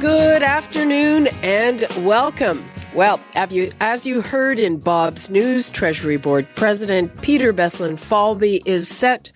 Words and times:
Good 0.00 0.44
afternoon 0.44 1.26
and 1.42 1.84
welcome. 2.06 2.64
Well, 2.94 3.20
you, 3.50 3.72
as 3.80 4.06
you 4.06 4.20
heard 4.20 4.60
in 4.60 4.76
Bob's 4.76 5.28
news, 5.28 5.70
Treasury 5.70 6.16
Board 6.16 6.46
President 6.54 7.20
Peter 7.20 7.52
Bethlen 7.52 7.94
Bethlenfalvy 7.94 8.62
is 8.64 8.86
set 8.86 9.32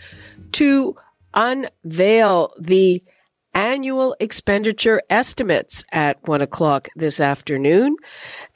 to 0.53 0.95
unveil 1.34 2.55
the 2.61 3.03
annual 3.55 4.15
expenditure 4.20 5.03
estimates 5.11 5.83
at 5.91 6.23
one 6.29 6.41
o'clock 6.41 6.89
this 6.95 7.19
afternoon. 7.19 7.97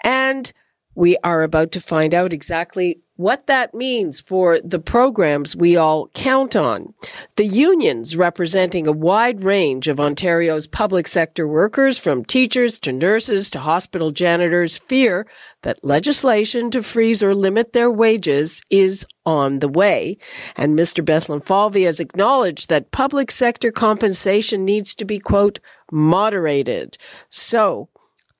And 0.04 0.52
we 0.96 1.16
are 1.22 1.42
about 1.42 1.70
to 1.72 1.80
find 1.80 2.14
out 2.14 2.32
exactly 2.32 2.98
what 3.16 3.46
that 3.46 3.74
means 3.74 4.20
for 4.20 4.60
the 4.60 4.78
programs 4.78 5.56
we 5.56 5.76
all 5.76 6.08
count 6.08 6.54
on. 6.54 6.92
The 7.36 7.46
unions 7.46 8.16
representing 8.16 8.86
a 8.86 8.92
wide 8.92 9.42
range 9.42 9.88
of 9.88 9.98
Ontario's 9.98 10.66
public 10.66 11.08
sector 11.08 11.48
workers, 11.48 11.98
from 11.98 12.24
teachers 12.24 12.78
to 12.80 12.92
nurses 12.92 13.50
to 13.50 13.60
hospital 13.60 14.10
janitors, 14.10 14.76
fear 14.76 15.26
that 15.62 15.84
legislation 15.84 16.70
to 16.70 16.82
freeze 16.82 17.22
or 17.22 17.34
limit 17.34 17.72
their 17.72 17.90
wages 17.90 18.62
is 18.70 19.06
on 19.24 19.60
the 19.60 19.68
way. 19.68 20.18
And 20.54 20.78
Mr. 20.78 21.04
Bethlenfalvy 21.04 21.84
has 21.84 22.00
acknowledged 22.00 22.68
that 22.68 22.90
public 22.90 23.30
sector 23.30 23.72
compensation 23.72 24.64
needs 24.64 24.94
to 24.94 25.04
be, 25.04 25.18
quote, 25.18 25.58
moderated. 25.90 26.98
So, 27.30 27.88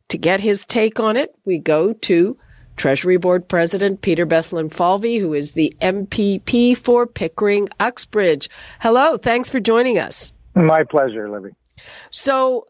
to 0.08 0.18
get 0.18 0.40
his 0.40 0.64
take 0.64 1.00
on 1.00 1.16
it, 1.16 1.34
we 1.44 1.58
go 1.58 1.92
to 1.92 2.38
Treasury 2.76 3.16
Board 3.16 3.48
President 3.48 4.00
Peter 4.00 4.26
Bethlenfalvy, 4.26 5.20
who 5.20 5.34
is 5.34 5.52
the 5.52 5.74
MPP 5.80 6.76
for 6.76 7.06
Pickering 7.06 7.68
Uxbridge. 7.80 8.48
Hello, 8.80 9.16
thanks 9.16 9.50
for 9.50 9.60
joining 9.60 9.98
us. 9.98 10.32
My 10.54 10.84
pleasure, 10.84 11.28
Libby. 11.28 11.50
So, 12.10 12.66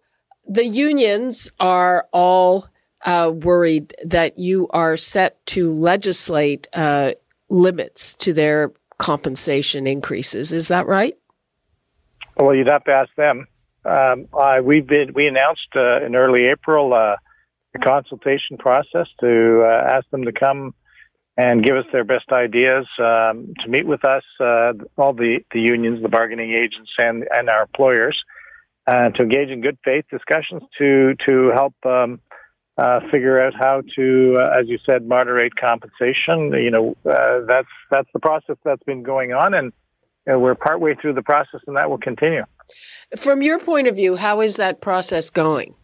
the 0.49 0.67
unions 0.67 1.51
are 1.59 2.07
all 2.13 2.67
uh, 3.05 3.33
worried 3.35 3.95
that 4.05 4.39
you 4.39 4.69
are 4.71 4.97
set 4.97 5.45
to 5.47 5.73
legislate 5.73 6.69
uh, 6.73 7.13
limits 7.49 8.15
to 8.15 8.33
their 8.33 8.73
compensation 8.99 9.87
increases. 9.87 10.53
Is 10.53 10.69
that 10.69 10.87
right? 10.87 11.17
Well, 12.37 12.55
you'd 12.55 12.67
have 12.69 12.85
to 12.85 12.93
ask 12.93 13.15
them. 13.17 13.47
Um, 13.85 14.27
uh, 14.33 14.61
we've 14.63 14.87
been 14.87 15.13
we 15.15 15.27
announced 15.27 15.69
uh, 15.77 16.05
in 16.05 16.17
early 16.17 16.47
April 16.47 16.93
uh, 16.93 17.17
a 17.77 17.85
consultation 17.85 18.57
process 18.59 19.07
to 19.21 19.65
uh, 19.65 19.95
ask 19.95 20.09
them 20.11 20.25
to 20.25 20.33
come 20.33 20.75
and 21.39 21.63
give 21.63 21.77
us 21.77 21.85
their 21.93 22.05
best 22.05 22.25
ideas, 22.33 22.87
um, 22.99 23.53
to 23.63 23.69
meet 23.69 23.87
with 23.87 24.05
us, 24.07 24.23
uh, 24.41 24.73
all 24.97 25.13
the, 25.13 25.41
the 25.53 25.61
unions, 25.61 26.01
the 26.03 26.09
bargaining 26.09 26.53
agents, 26.53 26.91
and, 26.99 27.25
and 27.31 27.51
our 27.51 27.63
employers, 27.63 28.17
uh, 28.87 29.11
to 29.11 29.23
engage 29.23 29.51
in 29.51 29.61
good 29.61 29.79
faith 29.85 30.05
discussions 30.11 30.63
to, 30.79 31.15
to 31.27 31.51
help 31.55 31.75
um, 31.85 32.21
uh, 32.79 33.01
figure 33.13 33.39
out 33.39 33.53
how 33.55 33.83
to, 33.97 34.37
uh, 34.39 34.59
as 34.59 34.67
you 34.67 34.79
said, 34.87 35.07
moderate 35.07 35.55
compensation. 35.57 36.53
You 36.55 36.71
know, 36.71 36.97
uh, 37.05 37.41
that's, 37.47 37.69
that's 37.91 38.09
the 38.15 38.21
process 38.21 38.57
that's 38.65 38.83
been 38.85 39.03
going 39.03 39.33
on, 39.33 39.53
and 39.53 39.73
we're 40.27 40.55
partway 40.55 40.95
through 40.95 41.15
the 41.15 41.23
process, 41.23 41.61
and 41.67 41.77
that 41.77 41.91
will 41.91 41.99
continue. 41.99 42.45
From 43.17 43.43
your 43.43 43.59
point 43.59 43.87
of 43.89 43.95
view, 43.95 44.17
how 44.17 44.41
is 44.41 44.57
that 44.57 44.81
process 44.81 45.31
going? 45.31 45.75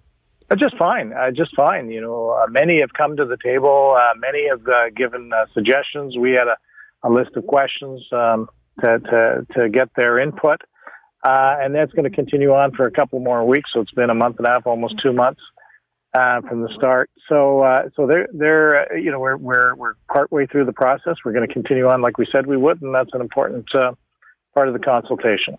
Uh, 0.53 0.55
just 0.55 0.77
fine, 0.77 1.15
uh, 1.15 1.31
just 1.31 1.51
fine. 1.57 1.91
You 1.91 2.03
know, 2.03 2.31
uh, 2.31 2.47
many 2.47 2.81
have 2.81 2.93
come 2.93 3.17
to 3.17 3.25
the 3.25 3.39
table. 3.43 3.97
Uh, 3.99 4.13
many 4.19 4.49
have 4.51 4.61
uh, 4.69 4.91
given 4.95 5.31
uh, 5.33 5.47
suggestions. 5.55 6.15
We 6.19 6.33
had 6.33 6.47
a, 6.47 6.57
a 7.05 7.11
list 7.11 7.31
of 7.37 7.47
questions 7.47 8.07
um, 8.13 8.51
to, 8.85 8.99
to, 8.99 9.47
to 9.57 9.69
get 9.71 9.89
their 9.97 10.19
input, 10.19 10.61
and 11.25 11.75
that's 11.75 11.93
going 11.93 12.05
to 12.05 12.15
continue 12.15 12.53
on 12.53 12.73
for 12.73 12.87
a 12.87 12.91
couple 12.91 13.19
more 13.21 13.47
weeks. 13.47 13.71
So 13.73 13.81
it's 13.81 13.93
been 13.93 14.11
a 14.11 14.15
month 14.15 14.37
and 14.39 14.47
a 14.47 14.51
half, 14.51 14.67
almost 14.67 14.97
two 15.03 15.15
months 15.15 15.41
from 16.13 16.61
the 16.61 16.69
start. 16.77 17.09
So, 17.31 17.65
so 17.97 18.07
they're 18.07 18.29
they're 18.35 18.99
you 18.99 19.11
know 19.11 19.21
we're 19.21 19.39
we're 19.39 19.75
we're 19.75 19.95
partway 20.13 20.47
through 20.47 20.67
the 20.67 20.75
process. 20.75 21.15
We're 21.25 21.33
going 21.33 21.49
to 21.49 21.53
continue 21.53 21.89
on 21.89 22.03
like 22.03 22.19
we 22.19 22.27
said 22.31 22.47
we 22.47 22.59
would, 22.59 22.83
and 22.83 22.95
that's 22.95 23.15
an 23.15 23.23
important 23.23 23.69
part 23.73 24.69
of 24.69 24.75
the 24.75 24.81
consultation 24.81 25.57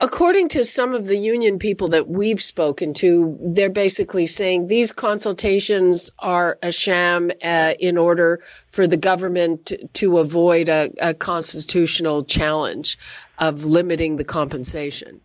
according 0.00 0.48
to 0.48 0.64
some 0.64 0.94
of 0.94 1.06
the 1.06 1.16
union 1.16 1.58
people 1.58 1.88
that 1.88 2.08
we've 2.08 2.42
spoken 2.42 2.94
to, 2.94 3.36
they're 3.40 3.70
basically 3.70 4.26
saying 4.26 4.66
these 4.66 4.92
consultations 4.92 6.10
are 6.20 6.58
a 6.62 6.70
sham 6.70 7.30
uh, 7.42 7.74
in 7.80 7.96
order 7.96 8.40
for 8.68 8.86
the 8.86 8.96
government 8.96 9.72
to, 9.94 10.12
avoid 10.12 10.68
a, 10.68 10.90
a, 11.00 11.14
constitutional 11.14 12.22
challenge 12.22 12.98
of 13.38 13.64
limiting 13.64 14.16
the 14.16 14.24
compensation. 14.24 15.20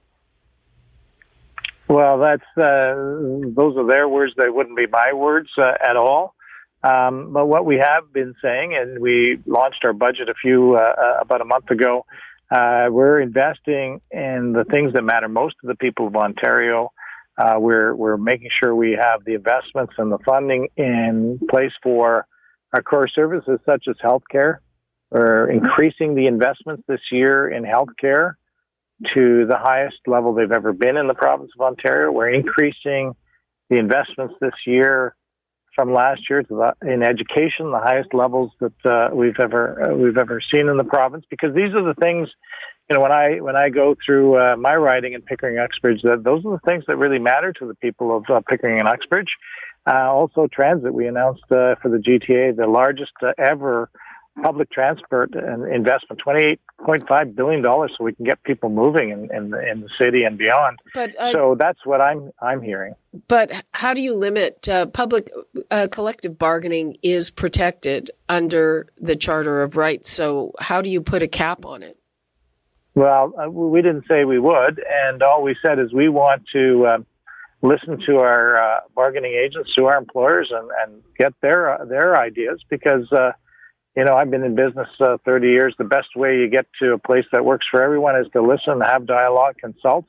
Well, 1.89 2.17
that's 2.19 2.45
uh, 2.57 2.95
those 3.53 3.75
are 3.75 3.85
their 3.85 4.07
words. 4.07 4.33
They 4.37 4.49
wouldn't 4.49 4.77
be 4.77 4.87
my 4.87 5.11
words 5.13 5.49
uh, 5.57 5.73
at 5.83 5.97
all. 5.97 6.35
Um, 6.83 7.33
but 7.33 7.47
what 7.47 7.65
we 7.65 7.77
have 7.77 8.13
been 8.13 8.33
saying, 8.41 8.75
and 8.79 8.99
we 8.99 9.39
launched 9.45 9.83
our 9.83 9.93
budget 9.93 10.29
a 10.29 10.33
few 10.33 10.75
uh, 10.75 10.79
uh, 10.79 11.17
about 11.21 11.41
a 11.41 11.45
month 11.45 11.69
ago 11.69 12.05
uh, 12.49 12.87
we're 12.89 13.19
investing 13.19 13.99
in 14.11 14.53
the 14.53 14.65
things 14.71 14.93
that 14.93 15.03
matter 15.03 15.27
most 15.27 15.55
to 15.61 15.67
the 15.67 15.75
people 15.75 16.07
of 16.07 16.15
Ontario. 16.15 16.91
Uh, 17.37 17.55
we're 17.59 17.93
we're 17.93 18.17
making 18.17 18.49
sure 18.61 18.73
we 18.73 18.97
have 18.99 19.23
the 19.25 19.33
investments 19.33 19.93
and 19.97 20.11
the 20.11 20.17
funding 20.25 20.69
in 20.77 21.39
place 21.49 21.73
for 21.83 22.25
our 22.73 22.81
core 22.81 23.07
services 23.07 23.59
such 23.65 23.85
as 23.89 23.95
healthcare. 24.03 24.57
We're 25.11 25.49
increasing 25.49 26.15
the 26.15 26.27
investments 26.27 26.83
this 26.87 27.01
year 27.11 27.49
in 27.49 27.63
healthcare 27.63 28.33
to 29.15 29.45
the 29.45 29.57
highest 29.57 29.97
level 30.07 30.33
they've 30.33 30.51
ever 30.51 30.73
been 30.73 30.97
in 30.97 31.07
the 31.07 31.13
province 31.13 31.51
of 31.57 31.65
Ontario. 31.65 32.11
We're 32.11 32.33
increasing 32.33 33.13
the 33.69 33.77
investments 33.77 34.35
this 34.41 34.55
year 34.65 35.15
from 35.77 35.93
last 35.93 36.21
year 36.29 36.41
to 36.41 36.73
the, 36.81 36.91
in 36.91 37.03
education, 37.03 37.71
the 37.71 37.79
highest 37.79 38.13
levels 38.13 38.51
that 38.59 38.73
uh, 38.83 39.09
we've 39.13 39.39
ever 39.39 39.91
uh, 39.91 39.95
we've 39.95 40.17
ever 40.17 40.41
seen 40.53 40.67
in 40.67 40.75
the 40.75 40.83
province. 40.83 41.23
Because 41.29 41.53
these 41.53 41.73
are 41.75 41.83
the 41.83 41.93
things, 42.01 42.27
you 42.89 42.95
know, 42.95 43.01
when 43.01 43.11
I 43.11 43.37
when 43.39 43.55
I 43.55 43.69
go 43.69 43.95
through 44.03 44.37
uh, 44.37 44.57
my 44.57 44.75
riding 44.75 45.13
in 45.13 45.21
Pickering 45.21 45.59
Uxbridge, 45.59 46.01
that 46.01 46.23
those 46.23 46.43
are 46.45 46.51
the 46.51 46.67
things 46.67 46.83
that 46.87 46.97
really 46.97 47.19
matter 47.19 47.53
to 47.53 47.67
the 47.67 47.75
people 47.75 48.17
of 48.17 48.23
uh, 48.27 48.41
Pickering 48.49 48.79
and 48.79 48.89
Uxbridge. 48.89 49.29
Uh, 49.85 50.11
also, 50.11 50.47
transit. 50.51 50.93
We 50.93 51.07
announced 51.07 51.43
uh, 51.51 51.75
for 51.81 51.89
the 51.89 51.97
GTA 51.99 52.57
the 52.57 52.67
largest 52.67 53.13
ever 53.37 53.89
public 54.43 54.69
transport 54.71 55.33
and 55.33 55.71
investment, 55.71 56.21
$28.5 56.87 57.35
billion 57.35 57.63
so 57.63 58.03
we 58.03 58.13
can 58.13 58.25
get 58.25 58.41
people 58.43 58.69
moving 58.69 59.09
in, 59.09 59.29
in, 59.35 59.49
the, 59.49 59.69
in 59.69 59.81
the 59.81 59.89
city 59.99 60.23
and 60.23 60.37
beyond. 60.37 60.79
But, 60.93 61.15
uh, 61.19 61.33
so 61.33 61.55
that's 61.59 61.85
what 61.85 62.01
I'm, 62.01 62.31
I'm 62.41 62.61
hearing. 62.61 62.93
But 63.27 63.51
how 63.73 63.93
do 63.93 64.01
you 64.01 64.15
limit 64.15 64.69
uh, 64.69 64.85
public 64.85 65.29
uh, 65.69 65.87
collective 65.91 66.37
bargaining 66.37 66.97
is 67.03 67.29
protected 67.29 68.11
under 68.29 68.87
the 68.97 69.15
Charter 69.15 69.61
of 69.61 69.77
Rights. 69.77 70.09
So 70.09 70.53
how 70.59 70.81
do 70.81 70.89
you 70.89 71.01
put 71.01 71.21
a 71.21 71.27
cap 71.27 71.65
on 71.65 71.83
it? 71.83 71.97
Well, 72.95 73.33
uh, 73.39 73.49
we 73.49 73.81
didn't 73.81 74.05
say 74.09 74.25
we 74.25 74.39
would. 74.39 74.83
And 75.05 75.21
all 75.21 75.43
we 75.43 75.55
said 75.65 75.79
is 75.79 75.93
we 75.93 76.09
want 76.09 76.43
to 76.53 76.85
uh, 76.85 76.97
listen 77.61 77.99
to 78.07 78.17
our 78.17 78.57
uh, 78.57 78.79
bargaining 78.95 79.33
agents, 79.33 79.73
to 79.77 79.85
our 79.85 79.97
employers 79.97 80.51
and, 80.51 80.69
and 80.83 81.03
get 81.17 81.33
their, 81.41 81.79
their 81.87 82.19
ideas 82.19 82.63
because, 82.69 83.07
you 83.97 84.05
know, 84.05 84.15
I've 84.15 84.29
been 84.29 84.43
in 84.43 84.53
business 84.53 84.87
uh, 84.99 85.17
30 85.25 85.47
years. 85.47 85.73
The 85.79 85.83
best 85.83 86.15
way 86.15 86.37
you 86.37 86.47
get 86.47 86.67
to 86.81 86.93
a 86.93 86.99
place 86.99 87.25
that 87.31 87.43
works 87.43 87.65
for 87.69 87.81
everyone 87.81 88.15
is 88.15 88.27
to 88.33 88.43
listen, 88.43 88.79
have 88.79 89.07
dialogue, 89.07 89.55
consult. 89.59 90.05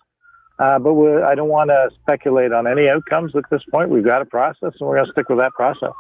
Uh, 0.58 0.79
but 0.79 0.93
I 1.25 1.35
don't 1.35 1.49
want 1.49 1.70
to 1.70 1.88
speculate 2.02 2.52
on 2.52 2.67
any 2.67 2.90
outcomes 2.90 3.35
at 3.35 3.44
this 3.50 3.62
point. 3.73 3.88
We've 3.88 4.05
got 4.05 4.20
a 4.20 4.26
process, 4.26 4.75
and 4.79 4.88
we're 4.88 4.96
going 4.96 5.06
to 5.06 5.12
stick 5.12 5.31
with 5.31 5.38
that 5.38 5.52
process. 5.55 5.94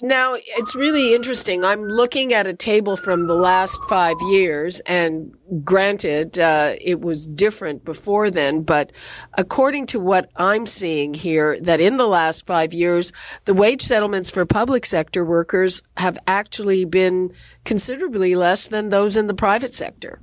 Now, 0.00 0.34
it's 0.36 0.76
really 0.76 1.12
interesting. 1.12 1.64
I'm 1.64 1.82
looking 1.82 2.32
at 2.32 2.46
a 2.46 2.54
table 2.54 2.96
from 2.96 3.26
the 3.26 3.34
last 3.34 3.82
five 3.88 4.16
years, 4.30 4.78
and 4.80 5.34
granted, 5.64 6.38
uh, 6.38 6.76
it 6.80 7.00
was 7.00 7.26
different 7.26 7.84
before 7.84 8.30
then, 8.30 8.62
but 8.62 8.92
according 9.34 9.86
to 9.86 9.98
what 9.98 10.30
I'm 10.36 10.66
seeing 10.66 11.14
here, 11.14 11.58
that 11.60 11.80
in 11.80 11.96
the 11.96 12.06
last 12.06 12.46
five 12.46 12.72
years, 12.72 13.12
the 13.44 13.54
wage 13.54 13.82
settlements 13.82 14.30
for 14.30 14.46
public 14.46 14.86
sector 14.86 15.24
workers 15.24 15.82
have 15.96 16.16
actually 16.28 16.84
been 16.84 17.32
considerably 17.64 18.36
less 18.36 18.68
than 18.68 18.90
those 18.90 19.16
in 19.16 19.26
the 19.26 19.34
private 19.34 19.74
sector. 19.74 20.20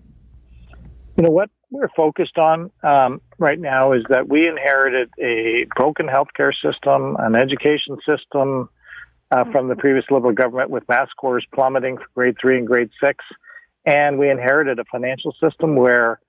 You 1.18 1.24
know 1.24 1.31
what? 1.31 1.50
we're 1.71 1.89
focused 1.95 2.38
on 2.38 2.71
um, 2.83 3.19
right 3.38 3.60
now 3.60 3.92
is 3.92 4.04
that 4.07 4.30
we 4.30 4.48
inherited 4.48 5.10
a 5.19 5.66
broken 5.75 6.07
healthcare 6.07 6.51
system, 6.63 7.18
an 7.19 7.36
education 7.36 7.98
system 8.07 8.69
uh, 9.35 9.43
from 9.51 9.67
the 9.67 9.75
previous 9.75 10.05
Liberal 10.09 10.33
government 10.33 10.69
with 10.69 10.83
math 10.87 11.09
scores 11.09 11.45
plummeting 11.53 11.97
for 11.97 12.05
grade 12.15 12.35
three 12.39 12.57
and 12.57 12.67
grade 12.67 12.89
six. 13.03 13.23
And 13.85 14.17
we 14.17 14.29
inherited 14.29 14.79
a 14.79 14.85
financial 14.91 15.35
system 15.43 15.75
where 15.75 16.19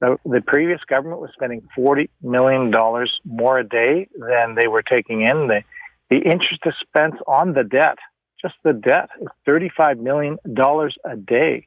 the, 0.00 0.16
the 0.24 0.42
previous 0.46 0.80
government 0.88 1.20
was 1.20 1.30
spending 1.34 1.62
$40 1.76 2.08
million 2.22 2.70
more 3.24 3.58
a 3.58 3.64
day 3.64 4.08
than 4.14 4.54
they 4.54 4.68
were 4.68 4.82
taking 4.82 5.22
in. 5.22 5.48
The, 5.48 5.62
the 6.10 6.18
interest 6.18 6.60
expense 6.64 7.16
on 7.26 7.54
the 7.54 7.64
debt, 7.64 7.98
just 8.40 8.54
the 8.62 8.72
debt, 8.72 9.08
is 9.20 9.28
$35 9.48 9.98
million 9.98 10.36
a 10.46 11.16
day. 11.16 11.66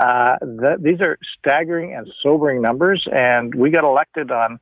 Uh, 0.00 0.36
the, 0.40 0.76
these 0.80 1.00
are 1.00 1.16
staggering 1.38 1.94
and 1.94 2.08
sobering 2.22 2.60
numbers, 2.60 3.06
and 3.10 3.54
we 3.54 3.70
got 3.70 3.84
elected 3.84 4.30
on 4.30 4.58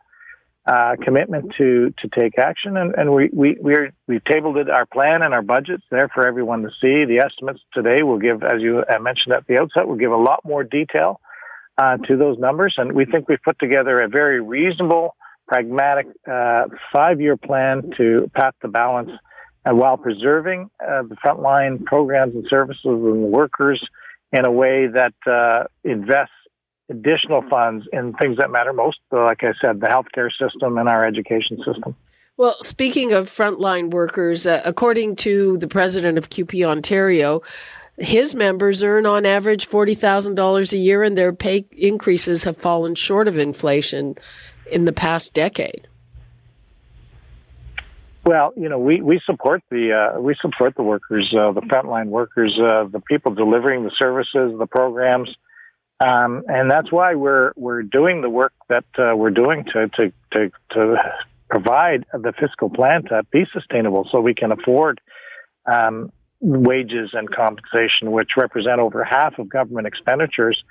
uh, 0.65 0.95
commitment 1.03 1.53
to 1.59 1.93
to 1.99 2.09
take 2.09 2.39
action, 2.39 2.77
and, 2.77 2.95
and 2.97 3.13
we 3.13 3.31
we 3.33 3.57
we're, 3.61 3.91
we've 4.07 4.25
tabled 4.25 4.57
it 4.59 4.71
our 4.71 4.87
plan 4.87 5.23
and 5.23 5.35
our 5.35 5.43
budgets 5.43 5.83
there 5.91 6.09
for 6.15 6.27
everyone 6.27 6.63
to 6.63 6.69
see. 6.81 7.05
The 7.05 7.23
estimates 7.25 7.61
today 7.75 8.03
will 8.03 8.19
give, 8.19 8.43
as 8.45 8.61
you 8.61 8.85
mentioned 9.01 9.35
at 9.35 9.47
the 9.49 9.59
outset, 9.61 9.89
will 9.89 9.97
give 9.97 10.13
a 10.13 10.17
lot 10.17 10.41
more 10.45 10.63
detail 10.63 11.21
uh, 11.79 11.97
to 12.09 12.17
those 12.17 12.39
numbers, 12.39 12.75
and 12.79 12.93
we 12.93 13.07
think 13.07 13.29
we've 13.29 13.43
put 13.45 13.59
together 13.59 13.97
a 13.99 14.09
very 14.09 14.41
reasonable, 14.41 15.17
pragmatic 15.49 16.07
uh, 16.31 16.65
five-year 16.93 17.37
plan 17.37 17.91
to 17.97 18.31
path 18.35 18.55
the 18.63 18.69
balance, 18.69 19.11
and 19.65 19.79
while 19.79 19.97
preserving 19.97 20.71
uh, 20.81 21.03
the 21.03 21.17
frontline 21.25 21.85
programs 21.85 22.35
and 22.35 22.45
services 22.49 22.85
and 22.85 23.33
workers 23.33 23.85
in 24.33 24.47
a 24.47 24.51
way 24.51 24.87
that 24.87 25.15
uh, 25.27 25.65
invests 25.83 26.35
additional 26.93 27.43
funds 27.49 27.87
in 27.93 28.13
things 28.15 28.37
that 28.37 28.51
matter 28.51 28.73
most, 28.73 28.99
like 29.11 29.43
I 29.43 29.53
said, 29.61 29.81
the 29.81 29.87
healthcare 29.87 30.31
system 30.31 30.79
and 30.79 30.89
our 30.89 31.05
education 31.05 31.57
system. 31.65 31.97
Well, 32.37 32.57
speaking 32.61 33.13
of 33.13 33.29
frontline 33.29 33.91
workers, 33.91 34.47
uh, 34.47 34.63
according 34.65 35.17
to 35.17 35.59
the 35.59 35.69
president 35.69 36.19
of 36.19 36.31
CUPE 36.31 36.65
Ontario, 36.65 37.43
his 37.99 38.35
members 38.35 38.83
earn 38.83 39.07
on 39.07 39.27
average 39.27 39.69
$40,000 39.69 40.73
a 40.73 40.79
year 40.79 41.03
and 41.03 41.17
their 41.17 41.33
pay 41.33 41.67
increases 41.73 42.45
have 42.45 42.57
fallen 42.57 42.95
short 42.95 43.29
of 43.29 43.37
inflation 43.37 44.17
in 44.71 44.85
the 44.87 44.93
past 44.93 45.35
decade. 45.35 45.89
Well, 48.25 48.53
you 48.57 48.69
know, 48.69 48.79
we, 48.79 49.03
we 49.03 49.21
support 49.27 49.63
the 49.69 49.93
uh, 49.93 50.21
we 50.21 50.37
support 50.41 50.77
the 50.77 50.85
workers, 50.85 51.35
uh, 51.37 51.51
the 51.53 51.61
frontline 51.63 52.07
workers, 52.07 52.57
uh, 52.63 52.85
the 52.85 53.01
people 53.01 53.35
delivering 53.35 53.83
the 53.83 53.91
services, 54.01 54.57
the 54.59 54.67
programs, 54.67 55.29
um, 56.03 56.43
and 56.49 56.71
that's 56.71 56.91
why 56.91 57.15
we're 57.15 57.53
we're 57.57 57.83
doing 57.83 58.23
the 58.23 58.31
work 58.31 58.53
that 58.69 58.85
uh, 58.99 59.15
we're 59.15 59.31
doing 59.31 59.65
to, 59.73 59.89
to 59.89 60.13
to 60.35 60.51
to 60.73 60.97
provide 61.49 62.05
the 62.13 62.33
fiscal 62.41 62.71
plan 62.71 63.05
to 63.05 63.23
be 63.31 63.45
sustainable, 63.53 64.09
so 64.11 64.21
we 64.21 64.35
can 64.35 64.51
afford 64.51 65.01
um, 65.71 66.11
wages 66.41 67.11
and 67.13 67.31
compensation, 67.31 68.11
which 68.11 68.31
represent 68.37 68.81
over 68.81 69.05
half 69.05 69.39
of 69.39 69.49
government 69.49 69.87
expenditures. 69.87 70.63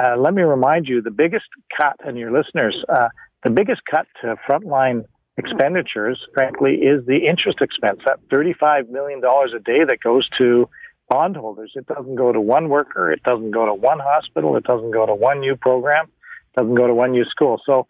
Uh, 0.00 0.16
let 0.16 0.32
me 0.32 0.42
remind 0.42 0.86
you, 0.86 1.02
the 1.02 1.10
biggest 1.10 1.46
cut, 1.76 1.96
and 2.04 2.16
your 2.16 2.32
listeners, 2.32 2.76
uh, 2.88 3.08
the 3.44 3.50
biggest 3.50 3.82
cut 3.90 4.06
to 4.22 4.36
frontline 4.48 5.04
expenditures, 5.36 6.18
frankly, 6.32 6.76
is 6.76 7.04
the 7.06 7.26
interest 7.28 7.58
expense. 7.60 8.00
That 8.06 8.20
$35 8.32 8.88
million 8.88 9.20
a 9.24 9.58
day 9.58 9.84
that 9.86 9.98
goes 10.02 10.28
to 10.38 10.68
bondholders. 11.10 11.72
It 11.74 11.86
doesn't 11.86 12.14
go 12.14 12.32
to 12.32 12.40
one 12.40 12.68
worker. 12.68 13.12
It 13.12 13.22
doesn't 13.24 13.50
go 13.50 13.66
to 13.66 13.74
one 13.74 13.98
hospital. 13.98 14.56
It 14.56 14.64
doesn't 14.64 14.92
go 14.92 15.04
to 15.04 15.14
one 15.14 15.40
new 15.40 15.56
program. 15.56 16.06
It 16.06 16.60
doesn't 16.60 16.76
go 16.76 16.86
to 16.86 16.94
one 16.94 17.10
new 17.10 17.24
school. 17.24 17.60
So 17.66 17.86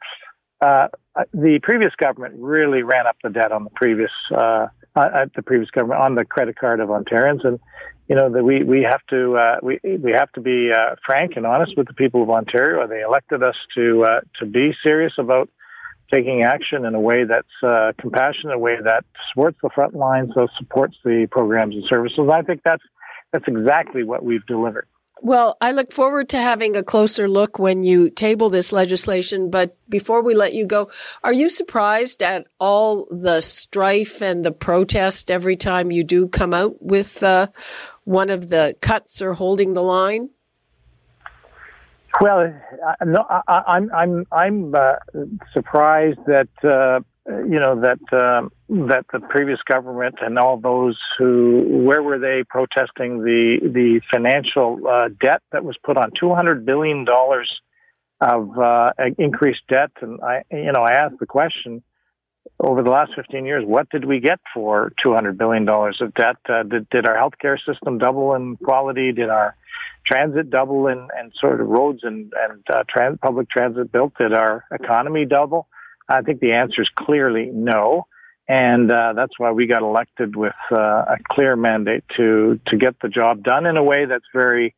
uh, 0.60 0.88
the 1.32 1.60
previous 1.62 1.92
government 1.96 2.34
really 2.38 2.82
ran 2.82 3.06
up 3.06 3.16
the 3.22 3.30
debt 3.30 3.52
on 3.52 3.64
the 3.64 3.70
previous 3.70 4.10
uh, 4.34 4.66
uh, 4.96 5.26
the 5.36 5.42
previous 5.42 5.70
government 5.70 6.00
on 6.00 6.14
the 6.16 6.24
credit 6.24 6.58
card 6.58 6.80
of 6.80 6.88
Ontarians, 6.88 7.44
and 7.44 7.60
you 8.08 8.16
know 8.16 8.30
that 8.30 8.42
we 8.42 8.64
we 8.64 8.82
have 8.82 9.00
to 9.10 9.36
uh, 9.36 9.56
we 9.62 9.78
we 9.84 10.12
have 10.12 10.32
to 10.32 10.40
be 10.40 10.70
uh, 10.72 10.96
frank 11.06 11.32
and 11.36 11.46
honest 11.46 11.76
with 11.76 11.86
the 11.86 11.94
people 11.94 12.22
of 12.22 12.30
Ontario. 12.30 12.86
They 12.88 13.02
elected 13.02 13.42
us 13.42 13.54
to 13.76 14.04
uh, 14.04 14.20
to 14.40 14.46
be 14.46 14.72
serious 14.82 15.12
about 15.18 15.48
taking 16.12 16.42
action 16.42 16.84
in 16.84 16.94
a 16.94 17.00
way 17.00 17.24
that's 17.24 17.46
uh, 17.62 17.92
compassionate, 18.00 18.56
a 18.56 18.58
way 18.58 18.76
that 18.82 19.04
supports 19.30 19.58
the 19.62 19.70
front 19.74 19.94
lines, 19.94 20.30
so 20.34 20.48
supports 20.58 20.96
the 21.04 21.28
programs 21.30 21.74
and 21.76 21.84
services. 21.88 22.28
I 22.32 22.42
think 22.42 22.62
that's 22.64 22.82
that's 23.32 23.46
exactly 23.46 24.02
what 24.02 24.24
we've 24.24 24.44
delivered. 24.46 24.86
Well, 25.22 25.58
I 25.60 25.72
look 25.72 25.92
forward 25.92 26.30
to 26.30 26.38
having 26.38 26.76
a 26.76 26.82
closer 26.82 27.28
look 27.28 27.58
when 27.58 27.82
you 27.82 28.08
table 28.08 28.48
this 28.48 28.72
legislation. 28.72 29.50
But 29.50 29.76
before 29.88 30.22
we 30.22 30.34
let 30.34 30.54
you 30.54 30.66
go, 30.66 30.90
are 31.22 31.32
you 31.32 31.50
surprised 31.50 32.22
at 32.22 32.46
all 32.58 33.06
the 33.10 33.42
strife 33.42 34.22
and 34.22 34.44
the 34.44 34.52
protest 34.52 35.30
every 35.30 35.56
time 35.56 35.90
you 35.90 36.04
do 36.04 36.26
come 36.26 36.54
out 36.54 36.82
with 36.82 37.22
uh, 37.22 37.48
one 38.04 38.30
of 38.30 38.48
the 38.48 38.76
cuts 38.80 39.20
or 39.20 39.34
holding 39.34 39.74
the 39.74 39.82
line? 39.82 40.30
Well, 42.20 42.52
no, 43.04 43.24
I, 43.28 43.62
am 43.68 43.90
I'm 43.92 43.94
I'm 43.94 44.26
I'm 44.32 44.74
uh, 44.74 44.94
surprised 45.52 46.18
that 46.26 46.48
uh, 46.64 47.00
you 47.48 47.60
know 47.60 47.80
that 47.80 48.00
um, 48.12 48.50
that 48.88 49.04
the 49.12 49.20
previous 49.20 49.60
government 49.68 50.16
and 50.20 50.38
all 50.38 50.58
those 50.58 50.98
who 51.18 51.64
where 51.84 52.02
were 52.02 52.18
they 52.18 52.42
protesting 52.48 53.22
the 53.22 53.58
the 53.62 54.00
financial 54.12 54.80
uh, 54.88 55.08
debt 55.22 55.42
that 55.52 55.64
was 55.64 55.76
put 55.84 55.96
on? 55.96 56.10
Two 56.18 56.34
hundred 56.34 56.66
billion 56.66 57.04
dollars 57.04 57.50
of 58.20 58.58
uh, 58.58 58.90
increased 59.18 59.62
debt. 59.68 59.90
And 60.00 60.20
I 60.22 60.42
you 60.50 60.72
know 60.72 60.82
I 60.82 60.92
asked 60.92 61.18
the 61.20 61.26
question 61.26 61.82
over 62.58 62.82
the 62.82 62.90
last 62.90 63.12
15 63.14 63.44
years 63.44 63.64
what 63.66 63.88
did 63.90 64.04
we 64.04 64.18
get 64.18 64.40
for 64.52 64.92
200 65.02 65.36
billion 65.38 65.64
dollars 65.64 65.98
of 66.00 66.14
debt? 66.14 66.36
Uh, 66.48 66.62
did 66.62 66.88
did 66.90 67.06
our 67.06 67.16
healthcare 67.16 67.58
system 67.64 67.98
double 67.98 68.34
in 68.34 68.56
quality? 68.56 69.12
Did 69.12 69.28
our 69.28 69.56
transit 70.06 70.50
double 70.50 70.86
in 70.88 71.08
and 71.18 71.32
sort 71.40 71.60
of 71.60 71.68
roads 71.68 72.00
and 72.02 72.32
and 72.36 72.64
uh, 72.72 72.82
trans, 72.88 73.18
public 73.22 73.48
transit 73.50 73.92
built? 73.92 74.14
Did 74.18 74.32
our 74.32 74.64
economy 74.72 75.26
double 75.26 75.68
I 76.10 76.22
think 76.22 76.40
the 76.40 76.52
answer 76.52 76.82
is 76.82 76.88
clearly 76.96 77.50
no. 77.52 78.06
And 78.48 78.90
uh, 78.90 79.12
that's 79.14 79.38
why 79.38 79.52
we 79.52 79.68
got 79.68 79.82
elected 79.82 80.34
with 80.34 80.52
uh, 80.72 80.76
a 80.76 81.16
clear 81.30 81.54
mandate 81.54 82.02
to 82.16 82.58
to 82.66 82.76
get 82.76 82.96
the 83.00 83.08
job 83.08 83.44
done 83.44 83.64
in 83.64 83.76
a 83.76 83.84
way 83.84 84.06
that's 84.06 84.24
very 84.34 84.74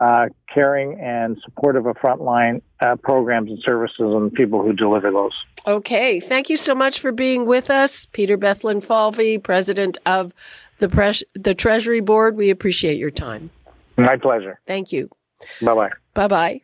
uh, 0.00 0.26
caring 0.52 0.98
and 0.98 1.38
supportive 1.44 1.86
of 1.86 1.94
frontline 1.96 2.62
uh, 2.80 2.96
programs 2.96 3.48
and 3.48 3.60
services 3.64 4.00
and 4.00 4.32
people 4.32 4.60
who 4.60 4.72
deliver 4.72 5.12
those. 5.12 5.32
Okay, 5.68 6.18
thank 6.18 6.50
you 6.50 6.56
so 6.56 6.74
much 6.74 6.98
for 6.98 7.12
being 7.12 7.46
with 7.46 7.70
us, 7.70 8.06
Peter 8.06 8.36
Bethlenfalvy, 8.36 9.40
president 9.40 9.98
of 10.04 10.34
the 10.78 10.88
Pres- 10.88 11.22
the 11.34 11.54
Treasury 11.54 12.00
Board. 12.00 12.36
We 12.36 12.50
appreciate 12.50 12.98
your 12.98 13.12
time. 13.12 13.50
My 13.96 14.16
pleasure. 14.16 14.58
Thank 14.66 14.90
you. 14.90 15.08
Bye 15.60 15.74
bye. 15.74 15.90
Bye 16.14 16.26
bye. 16.26 16.60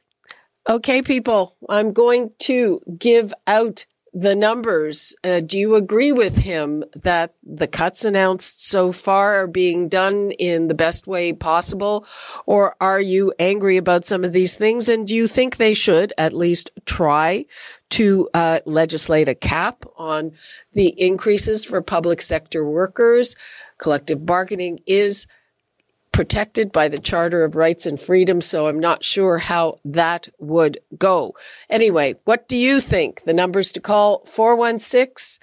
Okay, 0.68 1.02
people, 1.02 1.56
I'm 1.68 1.92
going 1.92 2.32
to 2.40 2.80
give 2.98 3.32
out 3.46 3.87
the 4.12 4.34
numbers. 4.34 5.14
Uh, 5.22 5.40
do 5.40 5.58
you 5.58 5.74
agree 5.74 6.12
with 6.12 6.38
him 6.38 6.84
that 6.94 7.34
the 7.42 7.66
cuts 7.66 8.04
announced 8.04 8.66
so 8.66 8.92
far 8.92 9.42
are 9.42 9.46
being 9.46 9.88
done 9.88 10.30
in 10.32 10.68
the 10.68 10.74
best 10.74 11.06
way 11.06 11.32
possible? 11.32 12.06
Or 12.46 12.74
are 12.80 13.00
you 13.00 13.32
angry 13.38 13.76
about 13.76 14.04
some 14.04 14.24
of 14.24 14.32
these 14.32 14.56
things? 14.56 14.88
And 14.88 15.06
do 15.06 15.14
you 15.14 15.26
think 15.26 15.56
they 15.56 15.74
should 15.74 16.12
at 16.16 16.32
least 16.32 16.70
try 16.86 17.46
to 17.90 18.28
uh, 18.34 18.60
legislate 18.64 19.28
a 19.28 19.34
cap 19.34 19.84
on 19.96 20.32
the 20.72 20.88
increases 21.00 21.64
for 21.64 21.80
public 21.82 22.20
sector 22.20 22.64
workers? 22.64 23.36
Collective 23.78 24.24
bargaining 24.24 24.80
is 24.86 25.26
protected 26.18 26.72
by 26.72 26.88
the 26.88 26.98
Charter 26.98 27.44
of 27.44 27.54
Rights 27.54 27.87
and 27.87 28.00
Freedoms, 28.00 28.44
so 28.44 28.66
I'm 28.66 28.80
not 28.80 29.04
sure 29.04 29.38
how 29.38 29.76
that 29.84 30.28
would 30.40 30.78
go. 30.98 31.37
Anyway, 31.70 32.16
what 32.25 32.48
do 32.48 32.56
you 32.56 32.80
think? 32.80 33.22
The 33.22 33.32
numbers 33.32 33.70
to 33.70 33.80
call 33.80 34.25
416 34.26 35.38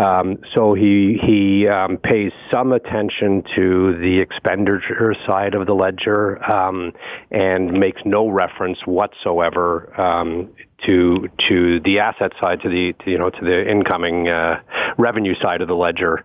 Um, 0.00 0.38
so 0.54 0.74
he 0.74 1.18
he 1.20 1.66
um, 1.66 1.96
pays 1.96 2.30
some 2.54 2.72
attention 2.72 3.42
to 3.56 3.98
the 3.98 4.20
expenditure 4.20 5.16
side 5.26 5.54
of 5.54 5.66
the 5.66 5.74
ledger 5.74 6.40
um, 6.44 6.92
and 7.32 7.72
makes 7.72 8.00
no 8.04 8.28
reference 8.28 8.78
whatsoever 8.86 9.92
um, 10.00 10.50
to 10.86 11.28
to 11.48 11.80
the 11.84 12.00
asset 12.00 12.32
side, 12.42 12.60
to 12.62 12.68
the 12.68 12.92
to, 13.04 13.10
you 13.10 13.18
know 13.18 13.30
to 13.30 13.40
the 13.44 13.70
incoming 13.70 14.28
uh, 14.28 14.60
revenue 14.98 15.34
side 15.42 15.60
of 15.60 15.68
the 15.68 15.74
ledger. 15.74 16.24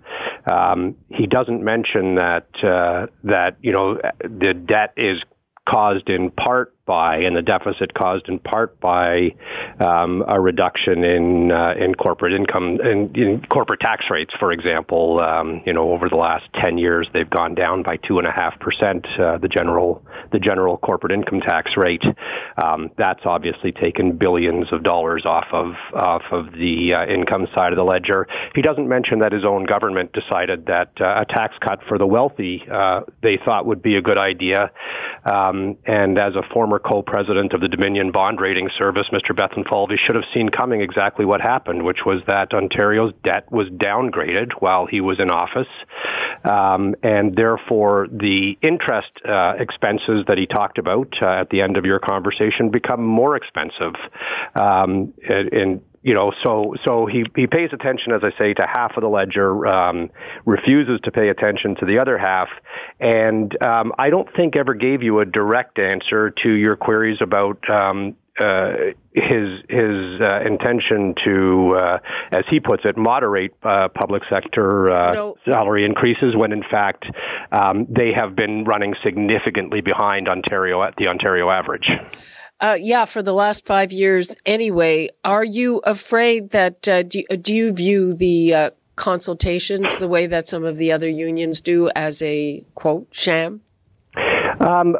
Um, 0.52 0.96
he 1.10 1.28
doesn't 1.28 1.64
mention 1.64 2.16
that 2.16 2.48
uh, 2.64 3.08
that 3.24 3.58
you 3.62 3.72
know 3.72 4.00
the 4.22 4.54
debt 4.54 4.94
is 4.98 5.18
caused 5.68 6.10
in 6.10 6.32
part 6.32 6.74
by, 6.88 7.17
and 7.17 7.36
the 7.36 7.41
deficit 7.41 7.94
caused 7.94 8.27
in 8.29 8.39
part 8.39 8.79
by 8.79 9.36
um, 9.79 10.24
a 10.27 10.39
reduction 10.39 11.03
in 11.03 11.51
uh, 11.51 11.74
in 11.77 11.94
corporate 11.94 12.34
income 12.34 12.79
in, 12.82 13.12
in, 13.13 13.46
corporate 13.51 13.82
tax 13.82 14.06
rates. 14.10 14.34
For 14.39 14.51
example, 14.51 15.22
um, 15.22 15.62
you 15.65 15.74
know, 15.74 15.91
over 15.91 16.10
the 16.10 16.15
last 16.15 16.46
ten 16.60 16.77
years, 16.79 17.08
they've 17.13 17.29
gone 17.29 17.53
down 17.53 17.84
by 17.84 17.98
two 18.08 18.17
and 18.17 18.27
a 18.27 18.32
half 18.32 18.60
percent. 18.60 19.06
Uh, 19.20 19.38
the 19.38 19.50
general 19.50 20.03
the 20.32 20.39
general 20.39 20.77
corporate 20.77 21.12
income 21.12 21.41
tax 21.41 21.72
rate. 21.77 22.03
Um, 22.63 22.89
that's 22.98 23.22
obviously 23.25 23.72
taken 23.72 24.17
billions 24.17 24.72
of 24.72 24.84
dollars 24.84 25.24
off 25.25 25.48
of 25.51 25.74
off 25.94 26.24
of 26.32 26.53
the 26.53 26.96
uh, 26.98 27.06
income 27.06 27.48
side 27.53 27.74
of 27.74 27.77
the 27.77 27.84
ledger. 27.84 28.27
He 28.56 28.62
doesn't 28.62 28.88
mention 28.88 29.20
that 29.20 29.34
his 29.34 29.44
own 29.46 29.65
government 29.65 30.13
decided 30.13 30.65
that 30.67 30.91
uh, 31.00 31.22
a 31.22 31.25
tax 31.25 31.53
cut 31.60 31.79
for 31.88 31.98
the 31.98 32.08
wealthy 32.08 32.63
uh, 32.72 33.01
they 33.22 33.38
thought 33.44 33.65
would 33.65 33.82
be 33.82 33.96
a 33.96 34.01
good 34.01 34.17
idea. 34.17 34.72
Um, 35.25 35.77
and 35.86 36.17
as 36.17 36.36
a 36.36 36.44
former 36.53 36.76
former 36.77 37.01
co-president 37.01 37.53
of 37.53 37.62
the 37.62 37.67
Dominion 37.67 38.12
Bond 38.12 38.39
Rating 38.39 38.69
Service, 38.77 39.07
Mr. 39.12 39.36
Bethlenfalvy, 39.36 39.96
should 40.05 40.15
have 40.15 40.25
seen 40.34 40.50
coming 40.50 40.81
exactly 40.81 41.25
what 41.25 41.41
happened, 41.41 41.84
which 41.84 42.00
was 42.05 42.22
that 42.27 42.53
Ontario's 42.53 43.13
debt 43.24 43.51
was 43.51 43.67
downgraded 43.69 44.53
while 44.60 44.86
he 44.86 45.01
was 45.01 45.19
in 45.19 45.29
office, 45.29 45.67
um, 46.43 46.96
and 47.03 47.36
therefore 47.36 48.07
the 48.12 48.57
interest 48.62 49.12
uh, 49.27 49.53
expenses 49.60 50.25
that 50.27 50.38
he 50.38 50.46
talked 50.46 50.77
about 50.77 51.13
uh, 51.22 51.41
at 51.41 51.50
the 51.50 51.62
end 51.62 51.77
of 51.77 51.86
your 51.86 52.00
conversation 52.00 52.69
become 52.72 53.03
more 53.03 53.36
expensive. 53.36 53.96
Um, 54.55 55.13
and 55.27 55.81
you 56.08 56.14
know, 56.14 56.32
so 56.42 56.74
so 56.88 57.06
he 57.06 57.26
he 57.36 57.48
pays 57.48 57.70
attention, 57.74 58.14
as 58.14 58.22
I 58.24 58.30
say, 58.42 58.54
to 58.54 58.66
half 58.66 58.92
of 58.96 59.02
the 59.02 59.10
ledger, 59.10 59.68
um, 59.68 60.10
refuses 60.46 61.02
to 61.04 61.12
pay 61.12 61.28
attention 61.28 61.76
to 61.82 61.86
the 61.86 62.00
other 62.00 62.18
half, 62.18 62.48
and 62.98 63.52
um, 63.62 63.92
I 64.00 64.10
don't 64.10 64.30
think 64.34 64.58
ever 64.58 64.74
gave 64.74 65.04
you 65.04 65.20
a 65.20 65.26
direct 65.26 65.78
answer 65.80 66.34
to 66.44 66.50
your 66.50 66.78
queries 66.78 67.18
about. 67.22 67.60
Um, 67.70 68.16
uh, 68.40 68.94
his 69.16 69.64
his 69.68 70.22
uh, 70.22 70.42
intention 70.46 71.16
to, 71.26 71.72
uh, 71.76 71.98
as 72.38 72.44
he 72.52 72.60
puts 72.60 72.84
it, 72.86 72.96
moderate 72.96 73.52
uh, 73.64 73.88
public 73.88 74.22
sector 74.30 74.92
uh, 74.92 75.14
no. 75.14 75.36
salary 75.44 75.84
increases 75.84 76.36
when 76.36 76.52
in 76.52 76.62
fact 76.70 77.04
um, 77.52 77.88
they 77.90 78.12
have 78.16 78.36
been 78.36 78.64
running 78.64 78.94
significantly 79.04 79.82
behind 79.82 80.30
Ontario 80.30 80.84
at 80.84 80.94
the 80.98 81.08
Ontario 81.08 81.50
average. 81.50 81.90
Uh, 82.60 82.76
yeah, 82.80 83.06
for 83.06 83.22
the 83.22 83.34
last 83.34 83.66
five 83.66 83.92
years 83.92 84.36
anyway. 84.46 85.10
Are 85.24 85.44
you 85.44 85.80
afraid 85.84 86.50
that, 86.52 86.88
uh, 86.88 87.04
do, 87.04 87.24
do, 87.40 87.54
you 87.54 87.72
view 87.72 88.14
the 88.14 88.54
uh, 88.54 88.70
consultations 88.96 90.00
the 90.00 90.08
way 90.08 90.26
that 90.26 90.48
some 90.48 90.64
of 90.64 90.78
the 90.78 90.92
other 90.92 91.08
unions 91.08 91.62
do 91.62 91.90
as 91.96 92.22
a 92.24 92.66
quote 92.74 93.08
sham? 93.12 93.62
Um, 94.60 94.96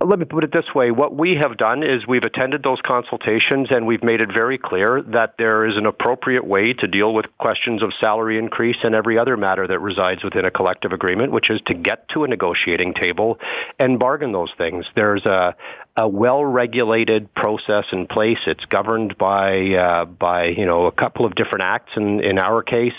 let 0.00 0.18
me 0.20 0.24
put 0.24 0.44
it 0.44 0.52
this 0.52 0.64
way. 0.76 0.92
What 0.92 1.14
we 1.14 1.36
have 1.42 1.58
done 1.58 1.82
is 1.82 2.06
we've 2.06 2.22
attended 2.22 2.62
those 2.62 2.78
consultations 2.86 3.68
and 3.70 3.84
we've 3.84 4.02
made 4.02 4.20
it 4.20 4.28
very 4.34 4.58
clear 4.58 5.02
that 5.12 5.34
there 5.38 5.66
is 5.66 5.76
an 5.76 5.86
appropriate 5.86 6.46
way 6.46 6.72
to 6.78 6.86
deal 6.86 7.12
with 7.12 7.26
questions 7.38 7.82
of 7.82 7.90
salary 8.02 8.38
increase 8.38 8.76
and 8.84 8.94
every 8.94 9.18
other 9.18 9.36
matter 9.36 9.66
that 9.66 9.80
resides 9.80 10.22
within 10.22 10.44
a 10.44 10.52
collective 10.52 10.92
agreement, 10.92 11.32
which 11.32 11.50
is 11.50 11.60
to 11.66 11.74
get 11.74 12.08
to 12.14 12.22
a 12.22 12.28
negotiating 12.28 12.94
table 12.94 13.38
and 13.80 13.98
bargain 13.98 14.30
those 14.30 14.52
things. 14.56 14.84
There's 14.94 15.26
a, 15.26 15.56
a 15.96 16.08
well-regulated 16.08 17.34
process 17.34 17.84
in 17.92 18.06
place. 18.06 18.38
It's 18.46 18.64
governed 18.66 19.18
by 19.18 19.74
uh, 19.78 20.04
by 20.06 20.46
you 20.46 20.64
know 20.64 20.86
a 20.86 20.92
couple 20.92 21.26
of 21.26 21.34
different 21.34 21.62
acts. 21.62 21.92
In 21.96 22.20
in 22.24 22.38
our 22.38 22.62
case, 22.62 22.92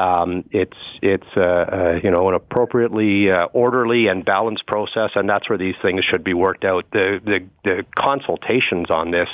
um, 0.00 0.44
it's 0.52 0.76
it's 1.02 1.26
uh, 1.36 1.40
uh, 1.40 2.00
you 2.02 2.10
know 2.10 2.28
an 2.28 2.34
appropriately 2.34 3.30
uh, 3.30 3.46
orderly 3.52 4.06
and 4.06 4.24
balanced 4.24 4.66
process, 4.66 5.10
and 5.16 5.28
that's 5.28 5.48
where 5.48 5.58
these 5.58 5.74
things 5.84 6.04
should 6.04 6.22
be 6.22 6.34
worked 6.34 6.64
out. 6.64 6.84
The 6.92 7.20
the, 7.24 7.46
the 7.64 7.84
consultations 7.98 8.86
on 8.90 9.10
this 9.10 9.28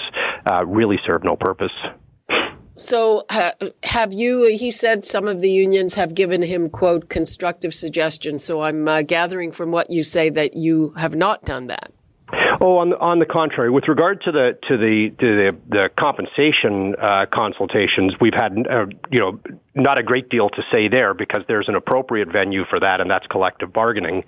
uh, 0.50 0.64
really 0.64 0.98
serve 1.06 1.24
no 1.24 1.36
purpose. 1.36 1.72
So, 2.76 3.24
have 3.84 4.12
you? 4.12 4.56
He 4.58 4.72
said 4.72 5.04
some 5.04 5.28
of 5.28 5.40
the 5.40 5.50
unions 5.50 5.94
have 5.94 6.14
given 6.14 6.42
him 6.42 6.70
quote 6.70 7.08
constructive 7.08 7.72
suggestions. 7.72 8.42
So, 8.42 8.62
I'm 8.62 8.88
uh, 8.88 9.02
gathering 9.02 9.52
from 9.52 9.70
what 9.70 9.90
you 9.90 10.02
say 10.02 10.30
that 10.30 10.56
you 10.56 10.90
have 10.96 11.14
not 11.14 11.44
done 11.44 11.68
that. 11.68 11.92
Oh, 12.60 12.78
on 12.78 12.90
the, 12.90 12.98
on 12.98 13.18
the 13.18 13.26
contrary, 13.26 13.70
with 13.70 13.88
regard 13.88 14.22
to 14.22 14.32
the 14.32 14.58
to 14.68 14.76
the 14.76 15.10
to 15.18 15.26
the, 15.38 15.56
the 15.68 15.88
compensation 15.98 16.94
uh, 17.00 17.26
consultations, 17.32 18.14
we've 18.20 18.34
had 18.34 18.52
uh, 18.70 18.86
you 19.10 19.18
know 19.18 19.40
not 19.74 19.98
a 19.98 20.02
great 20.02 20.28
deal 20.28 20.48
to 20.48 20.62
say 20.72 20.88
there 20.88 21.14
because 21.14 21.42
there's 21.48 21.68
an 21.68 21.74
appropriate 21.74 22.28
venue 22.32 22.64
for 22.70 22.78
that, 22.80 23.00
and 23.00 23.10
that's 23.10 23.26
collective 23.26 23.72
bargaining. 23.72 24.22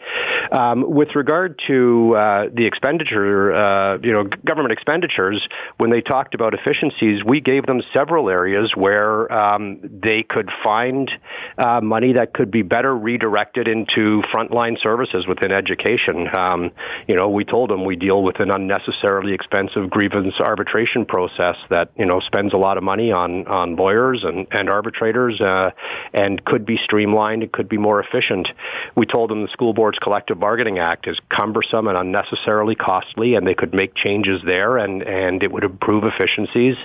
Um, 0.50 0.84
with 0.86 1.08
regard 1.14 1.60
to 1.68 2.16
uh, 2.16 2.44
the 2.52 2.66
expenditure, 2.66 3.54
uh, 3.54 3.98
you 4.02 4.12
know, 4.12 4.24
government 4.44 4.72
expenditures, 4.72 5.46
when 5.78 5.90
they 5.90 6.00
talked 6.00 6.34
about 6.34 6.54
efficiencies, 6.54 7.22
we 7.24 7.40
gave 7.40 7.66
them 7.66 7.80
several 7.94 8.28
areas 8.28 8.72
where 8.74 9.32
um, 9.32 9.80
they 9.82 10.24
could 10.28 10.50
find 10.64 11.10
uh, 11.58 11.80
money 11.80 12.14
that 12.14 12.34
could 12.34 12.50
be 12.50 12.62
better 12.62 12.96
redirected 12.96 13.68
into 13.68 14.22
frontline 14.34 14.76
services 14.82 15.26
within 15.28 15.52
education. 15.52 16.26
Um, 16.36 16.70
you 17.06 17.16
know, 17.16 17.28
we 17.28 17.44
told 17.44 17.70
them 17.70 17.84
we 17.84 17.96
deal 17.96 18.22
with 18.22 18.40
an 18.40 18.50
unnecessarily 18.50 19.32
expensive 19.32 19.90
grievance 19.90 20.34
arbitration 20.40 21.06
process 21.06 21.56
that 21.70 21.90
you 21.96 22.06
know 22.06 22.20
spends 22.26 22.52
a 22.52 22.58
lot 22.58 22.76
of 22.76 22.82
money 22.82 23.12
on 23.12 23.46
on 23.46 23.76
lawyers 23.76 24.24
and, 24.26 24.46
and 24.50 24.68
arbitrators 24.68 25.35
uh, 25.40 25.70
and 26.12 26.44
could 26.44 26.66
be 26.66 26.76
streamlined. 26.84 27.42
It 27.42 27.52
could 27.52 27.68
be 27.68 27.78
more 27.78 28.00
efficient. 28.00 28.48
We 28.96 29.06
told 29.06 29.30
them 29.30 29.42
the 29.42 29.48
School 29.52 29.74
Board's 29.74 29.98
Collective 29.98 30.38
Bargaining 30.38 30.78
Act 30.78 31.08
is 31.08 31.18
cumbersome 31.36 31.88
and 31.88 31.98
unnecessarily 31.98 32.74
costly, 32.74 33.34
and 33.34 33.46
they 33.46 33.54
could 33.54 33.74
make 33.74 33.92
changes 33.94 34.40
there, 34.46 34.78
and 34.78 35.02
and 35.02 35.42
it 35.42 35.52
would 35.52 35.64
improve 35.64 36.04
efficiencies. 36.04 36.76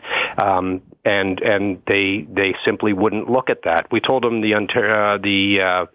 Um, 0.41 0.81
and 1.03 1.39
and 1.41 1.81
they 1.87 2.27
they 2.29 2.53
simply 2.65 2.93
wouldn't 2.93 3.29
look 3.29 3.49
at 3.49 3.63
that. 3.63 3.87
We 3.91 3.99
told 3.99 4.23
them 4.23 4.41
the 4.41 4.53
uh, 4.53 5.17
the 5.21 5.61
uh, 5.61 5.85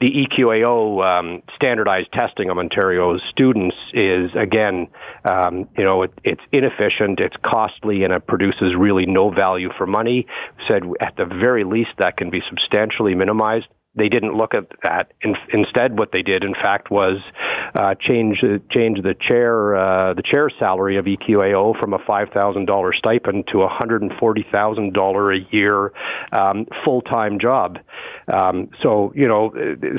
the 0.00 0.08
EQAO 0.08 1.04
um, 1.04 1.42
standardized 1.54 2.08
testing 2.12 2.50
of 2.50 2.58
Ontario's 2.58 3.22
students 3.30 3.76
is 3.94 4.30
again, 4.38 4.88
um, 5.28 5.68
you 5.78 5.84
know, 5.84 6.02
it, 6.02 6.12
it's 6.24 6.42
inefficient, 6.52 7.20
it's 7.20 7.36
costly, 7.44 8.04
and 8.04 8.12
it 8.12 8.26
produces 8.26 8.74
really 8.76 9.06
no 9.06 9.30
value 9.30 9.68
for 9.78 9.86
money. 9.86 10.26
Said 10.68 10.82
at 11.00 11.14
the 11.16 11.26
very 11.26 11.64
least 11.64 11.90
that 11.98 12.16
can 12.16 12.30
be 12.30 12.40
substantially 12.48 13.14
minimized 13.14 13.66
they 13.96 14.08
didn't 14.08 14.36
look 14.36 14.54
at 14.54 14.66
that. 14.82 15.12
In, 15.22 15.34
instead, 15.52 15.98
what 15.98 16.10
they 16.12 16.22
did, 16.22 16.44
in 16.44 16.52
fact, 16.52 16.90
was 16.90 17.16
uh, 17.76 17.94
change 18.00 18.38
change 18.70 19.02
the 19.02 19.14
chair 19.28 19.76
uh, 19.76 20.14
the 20.14 20.22
chair 20.22 20.50
salary 20.58 20.96
of 20.96 21.04
EQAO 21.04 21.78
from 21.78 21.92
a 21.92 21.98
five 22.06 22.28
thousand 22.32 22.66
dollar 22.66 22.92
stipend 22.92 23.44
to 23.52 23.62
a 23.62 23.68
hundred 23.68 24.02
and 24.02 24.12
forty 24.18 24.44
thousand 24.50 24.94
dollar 24.94 25.32
a 25.32 25.38
year 25.50 25.92
um, 26.32 26.66
full 26.84 27.02
time 27.02 27.38
job. 27.38 27.78
Um, 28.32 28.70
so 28.82 29.12
you 29.14 29.28
know, 29.28 29.52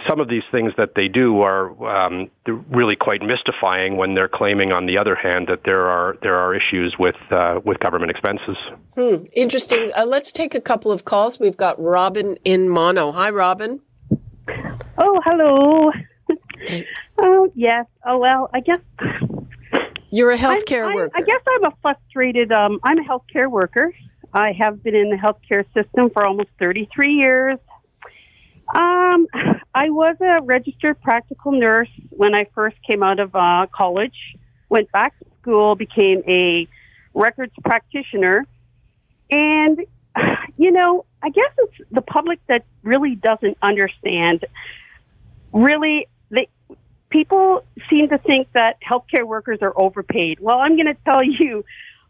some 0.07 0.19
of 0.19 0.27
these 0.27 0.43
things 0.51 0.73
that 0.77 0.95
they 0.95 1.07
do 1.07 1.41
are 1.41 1.69
um, 2.03 2.29
really 2.69 2.95
quite 2.95 3.21
mystifying 3.21 3.95
when 3.95 4.15
they're 4.15 4.29
claiming, 4.31 4.71
on 4.71 4.85
the 4.85 4.97
other 4.97 5.15
hand, 5.15 5.47
that 5.47 5.61
there 5.65 5.87
are 5.87 6.17
there 6.21 6.35
are 6.35 6.55
issues 6.55 6.95
with 6.99 7.15
uh, 7.31 7.59
with 7.63 7.79
government 7.79 8.11
expenses. 8.11 8.57
Hmm. 8.95 9.25
Interesting. 9.33 9.91
Uh, 9.95 10.05
let's 10.05 10.31
take 10.31 10.55
a 10.55 10.61
couple 10.61 10.91
of 10.91 11.05
calls. 11.05 11.39
We've 11.39 11.57
got 11.57 11.79
Robin 11.81 12.37
in 12.43 12.69
Mono. 12.69 13.11
Hi, 13.11 13.29
Robin. 13.29 13.81
Oh, 14.97 15.21
hello. 15.23 15.91
Oh, 17.19 17.51
yes. 17.55 17.85
Oh, 18.05 18.17
well, 18.17 18.49
I 18.53 18.59
guess. 18.59 18.79
You're 20.09 20.31
a 20.31 20.37
healthcare 20.37 20.89
I, 20.89 20.95
worker. 20.95 21.11
I, 21.15 21.21
guess 21.21 21.41
I'm 21.47 21.65
a 21.65 21.73
frustrated. 21.81 22.51
Um, 22.51 22.79
I'm 22.83 22.99
a 22.99 23.03
healthcare 23.03 23.49
worker. 23.49 23.93
I 24.33 24.53
have 24.53 24.83
been 24.83 24.95
in 24.95 25.09
the 25.09 25.17
healthcare 25.17 25.65
system 25.73 26.09
for 26.09 26.25
almost 26.25 26.49
33 26.59 27.13
years. 27.13 27.59
Um, 28.75 29.27
I 29.73 29.89
was 29.89 30.17
a 30.19 30.41
registered 30.43 31.01
practical 31.01 31.53
nurse 31.53 31.89
when 32.09 32.35
I 32.35 32.47
first 32.53 32.75
came 32.85 33.01
out 33.01 33.19
of 33.19 33.33
uh, 33.35 33.67
college. 33.73 34.15
Went 34.69 34.91
back 34.91 35.17
to 35.19 35.25
school, 35.41 35.75
became 35.75 36.21
a 36.27 36.67
records 37.13 37.53
practitioner, 37.63 38.45
and 39.31 39.79
you 40.57 40.71
know, 40.71 41.05
I 41.21 41.29
guess 41.29 41.51
it's 41.57 41.89
the 41.91 42.01
public 42.01 42.39
that 42.47 42.65
really 42.83 43.15
doesn't 43.15 43.57
understand. 43.61 44.45
Really, 45.53 46.07
people 47.09 47.63
seem 47.89 48.09
to 48.09 48.17
think 48.17 48.49
that 48.53 48.77
healthcare 48.81 49.25
workers 49.25 49.59
are 49.61 49.73
overpaid. 49.75 50.39
Well, 50.39 50.59
I'm 50.59 50.75
going 50.75 50.87
to 50.87 50.97
tell 51.05 51.23
you, 51.23 51.63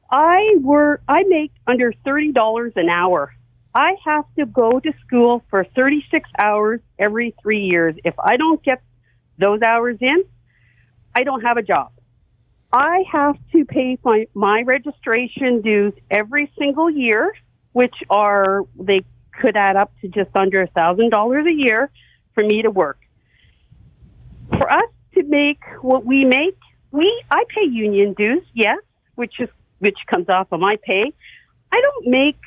I 0.10 0.56
work, 0.60 1.01
I 1.08 1.24
make 1.24 1.51
under 1.66 1.92
$30 2.06 2.75
an 2.75 2.89
hour. 2.89 3.34
I 3.75 3.96
have 4.06 4.25
to 4.39 4.46
go 4.46 4.80
to 4.80 4.94
school 5.06 5.44
for 5.50 5.63
36 5.63 6.30
hours 6.39 6.80
every 6.98 7.36
three 7.42 7.66
years. 7.66 7.96
If 8.04 8.16
I 8.18 8.38
don't 8.38 8.63
get 8.63 8.82
those 9.38 9.62
hours 9.62 9.98
in, 10.01 10.24
I 11.16 11.24
don't 11.24 11.42
have 11.42 11.58
a 11.58 11.62
job. 11.62 11.92
I 12.72 13.04
have 13.12 13.36
to 13.54 13.66
pay 13.66 13.98
my, 14.04 14.27
my 14.34 14.63
registration 14.63 15.62
dues 15.62 15.94
every 16.10 16.51
single 16.58 16.89
year, 16.89 17.34
which 17.72 17.96
are, 18.10 18.63
they 18.80 19.01
could 19.39 19.56
add 19.56 19.75
up 19.75 19.92
to 20.01 20.08
just 20.08 20.36
under 20.36 20.63
a 20.63 20.68
thousand 20.68 21.12
dollars 21.12 21.46
a 21.46 21.54
year 21.54 21.92
for 22.34 22.44
me 22.44 22.63
to 22.63 22.72
work. 22.72 23.00
For 24.51 24.72
us 24.72 24.89
to 25.16 25.24
make 25.24 25.60
what 25.82 26.06
we 26.06 26.25
make, 26.25 26.58
we, 26.92 27.24
I 27.30 27.44
pay 27.50 27.66
union 27.70 28.13
dues, 28.13 28.44
yes, 28.54 28.80
which 29.16 29.39
is, 29.39 29.50
which 29.80 29.98
comes 30.12 30.30
off 30.30 30.48
of 30.51 30.60
my 30.60 30.77
pay. 30.84 31.13
I 31.72 31.82
don't 31.82 32.08
make 32.08 32.38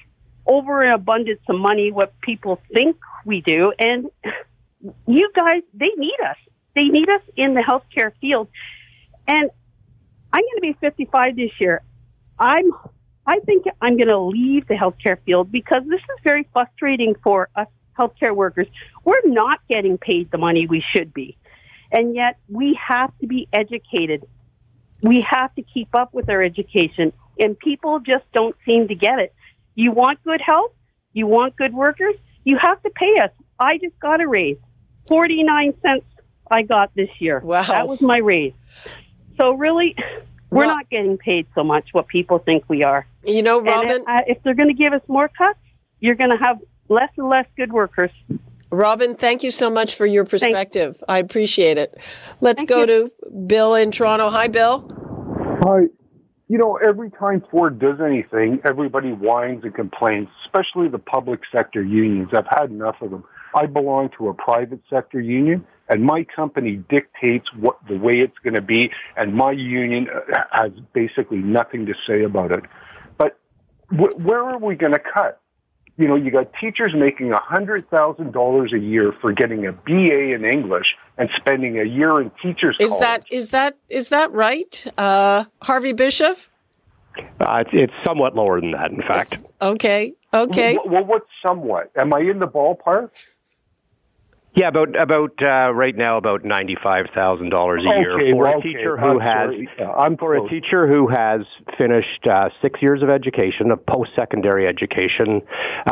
over 0.46 0.80
an 0.80 0.92
abundance 0.92 1.40
of 1.48 1.58
money 1.58 1.92
what 1.92 2.18
people 2.20 2.60
think 2.72 2.96
we 3.24 3.42
do. 3.42 3.72
And 3.78 4.06
you 5.06 5.30
guys, 5.34 5.62
they 5.74 5.90
need 5.96 6.16
us. 6.28 6.36
They 6.74 6.84
need 6.84 7.08
us 7.08 7.22
in 7.36 7.54
the 7.54 7.60
healthcare 7.60 8.12
field. 8.20 8.48
And 9.28 9.50
I'm 10.32 10.42
going 10.42 10.56
to 10.56 10.60
be 10.60 10.76
55 10.80 11.36
this 11.36 11.50
year. 11.58 11.82
I'm, 12.38 12.72
I 13.26 13.40
think 13.40 13.66
I'm 13.80 13.96
going 13.96 14.08
to 14.08 14.18
leave 14.18 14.66
the 14.66 14.74
healthcare 14.74 15.18
field 15.24 15.52
because 15.52 15.82
this 15.88 16.00
is 16.00 16.18
very 16.24 16.48
frustrating 16.52 17.14
for 17.22 17.48
us 17.54 17.66
healthcare 17.98 18.34
workers. 18.34 18.66
We're 19.04 19.20
not 19.26 19.60
getting 19.68 19.98
paid 19.98 20.30
the 20.30 20.38
money 20.38 20.66
we 20.66 20.82
should 20.94 21.12
be. 21.12 21.36
And 21.92 22.14
yet 22.14 22.38
we 22.48 22.78
have 22.86 23.12
to 23.20 23.26
be 23.26 23.48
educated. 23.52 24.24
We 25.02 25.26
have 25.28 25.54
to 25.54 25.62
keep 25.62 25.88
up 25.94 26.12
with 26.12 26.28
our 26.28 26.42
education 26.42 27.12
and 27.38 27.58
people 27.58 28.00
just 28.00 28.24
don't 28.32 28.54
seem 28.66 28.88
to 28.88 28.94
get 28.94 29.18
it. 29.18 29.34
You 29.74 29.92
want 29.92 30.22
good 30.22 30.40
health? 30.40 30.72
You 31.12 31.26
want 31.26 31.56
good 31.56 31.72
workers? 31.72 32.14
You 32.44 32.58
have 32.60 32.82
to 32.82 32.90
pay 32.90 33.18
us. 33.22 33.30
I 33.58 33.78
just 33.78 33.98
got 33.98 34.20
a 34.20 34.28
raise. 34.28 34.58
49 35.08 35.74
cents 35.82 36.04
I 36.50 36.62
got 36.62 36.94
this 36.94 37.08
year. 37.18 37.40
Wow. 37.40 37.62
That 37.62 37.88
was 37.88 38.00
my 38.00 38.18
raise. 38.18 38.52
So 39.38 39.52
really, 39.52 39.96
we're 40.50 40.66
well, 40.66 40.76
not 40.76 40.90
getting 40.90 41.16
paid 41.16 41.46
so 41.54 41.64
much 41.64 41.88
what 41.92 42.08
people 42.08 42.38
think 42.38 42.64
we 42.68 42.84
are. 42.84 43.06
You 43.24 43.42
know, 43.42 43.60
Robin, 43.60 44.02
if, 44.02 44.08
uh, 44.08 44.20
if 44.26 44.42
they're 44.42 44.54
going 44.54 44.68
to 44.68 44.74
give 44.74 44.92
us 44.92 45.02
more 45.08 45.28
cuts, 45.28 45.58
you're 46.00 46.14
going 46.14 46.30
to 46.30 46.36
have 46.36 46.60
less 46.88 47.10
and 47.16 47.28
less 47.28 47.46
good 47.56 47.72
workers. 47.72 48.10
Robin, 48.70 49.16
thank 49.16 49.42
you 49.42 49.50
so 49.50 49.68
much 49.70 49.94
for 49.94 50.06
your 50.06 50.24
perspective. 50.24 50.96
Thanks. 50.96 51.04
I 51.08 51.18
appreciate 51.18 51.76
it. 51.78 51.98
Let's 52.40 52.60
thank 52.60 52.68
go 52.68 52.80
you. 52.80 52.86
to 52.86 53.12
Bill 53.46 53.74
in 53.74 53.90
Toronto. 53.90 54.30
Hi, 54.30 54.48
Bill. 54.48 54.88
Hi. 55.62 55.86
You 56.48 56.58
know, 56.58 56.76
every 56.76 57.10
time 57.10 57.44
Ford 57.50 57.78
does 57.78 58.00
anything, 58.04 58.60
everybody 58.64 59.10
whines 59.12 59.62
and 59.62 59.74
complains, 59.74 60.28
especially 60.44 60.88
the 60.88 60.98
public 60.98 61.40
sector 61.52 61.82
unions. 61.82 62.30
I've 62.32 62.46
had 62.48 62.70
enough 62.70 62.96
of 63.02 63.10
them. 63.10 63.24
I 63.54 63.66
belong 63.66 64.10
to 64.18 64.28
a 64.28 64.34
private 64.34 64.80
sector 64.88 65.20
union, 65.20 65.66
and 65.88 66.04
my 66.04 66.24
company 66.24 66.82
dictates 66.88 67.46
what 67.56 67.78
the 67.88 67.96
way 67.96 68.14
it's 68.14 68.38
going 68.44 68.54
to 68.54 68.62
be, 68.62 68.90
and 69.16 69.34
my 69.34 69.52
union 69.52 70.06
uh, 70.08 70.42
has 70.52 70.72
basically 70.92 71.38
nothing 71.38 71.86
to 71.86 71.94
say 72.06 72.22
about 72.22 72.52
it. 72.52 72.64
But 73.18 73.38
wh- 73.88 74.24
where 74.24 74.42
are 74.42 74.58
we 74.58 74.76
going 74.76 74.92
to 74.92 75.00
cut? 75.00 75.39
You 76.00 76.08
know, 76.08 76.16
you 76.16 76.30
got 76.30 76.50
teachers 76.58 76.94
making 76.96 77.30
$100,000 77.30 78.72
a 78.72 78.78
year 78.78 79.12
for 79.20 79.32
getting 79.32 79.66
a 79.66 79.72
BA 79.72 80.32
in 80.34 80.46
English 80.46 80.96
and 81.18 81.28
spending 81.36 81.78
a 81.78 81.84
year 81.84 82.22
in 82.22 82.30
teachers 82.42 82.74
is 82.80 82.92
college. 82.92 83.00
that 83.00 83.24
is 83.30 83.50
that 83.50 83.76
is 83.90 84.08
that 84.08 84.32
right, 84.32 84.86
uh, 84.96 85.44
Harvey 85.60 85.92
Bischof? 85.92 86.50
Uh, 87.18 87.64
it's, 87.66 87.70
it's 87.74 87.92
somewhat 88.06 88.34
lower 88.34 88.62
than 88.62 88.70
that, 88.70 88.90
in 88.90 89.02
fact. 89.02 89.34
Okay. 89.60 90.14
Okay. 90.32 90.76
Well, 90.76 90.88
well, 90.88 91.04
what's 91.04 91.26
somewhat? 91.46 91.90
Am 91.96 92.14
I 92.14 92.20
in 92.20 92.38
the 92.38 92.46
ballpark? 92.46 93.10
Yeah, 94.52 94.66
about 94.66 95.00
about 95.00 95.38
uh, 95.40 95.72
right 95.72 95.96
now 95.96 96.16
about 96.16 96.44
ninety 96.44 96.76
five 96.82 97.06
thousand 97.14 97.50
dollars 97.50 97.84
a 97.86 97.88
Okay, 97.88 98.00
year 98.00 98.34
for 98.34 98.42
well, 98.42 98.54
a 98.54 98.56
okay, 98.58 98.72
teacher 98.72 98.96
who 98.96 99.20
has. 99.20 99.50
Yeah, 99.78 99.92
I'm 99.92 100.16
for 100.16 100.34
a 100.34 100.48
teacher 100.48 100.88
who 100.88 101.06
has 101.06 101.42
finished 101.78 102.26
uh, 102.28 102.48
six 102.60 102.82
years 102.82 103.00
of 103.00 103.10
education, 103.10 103.70
of 103.70 103.86
post 103.86 104.10
secondary 104.16 104.66
education, 104.66 105.42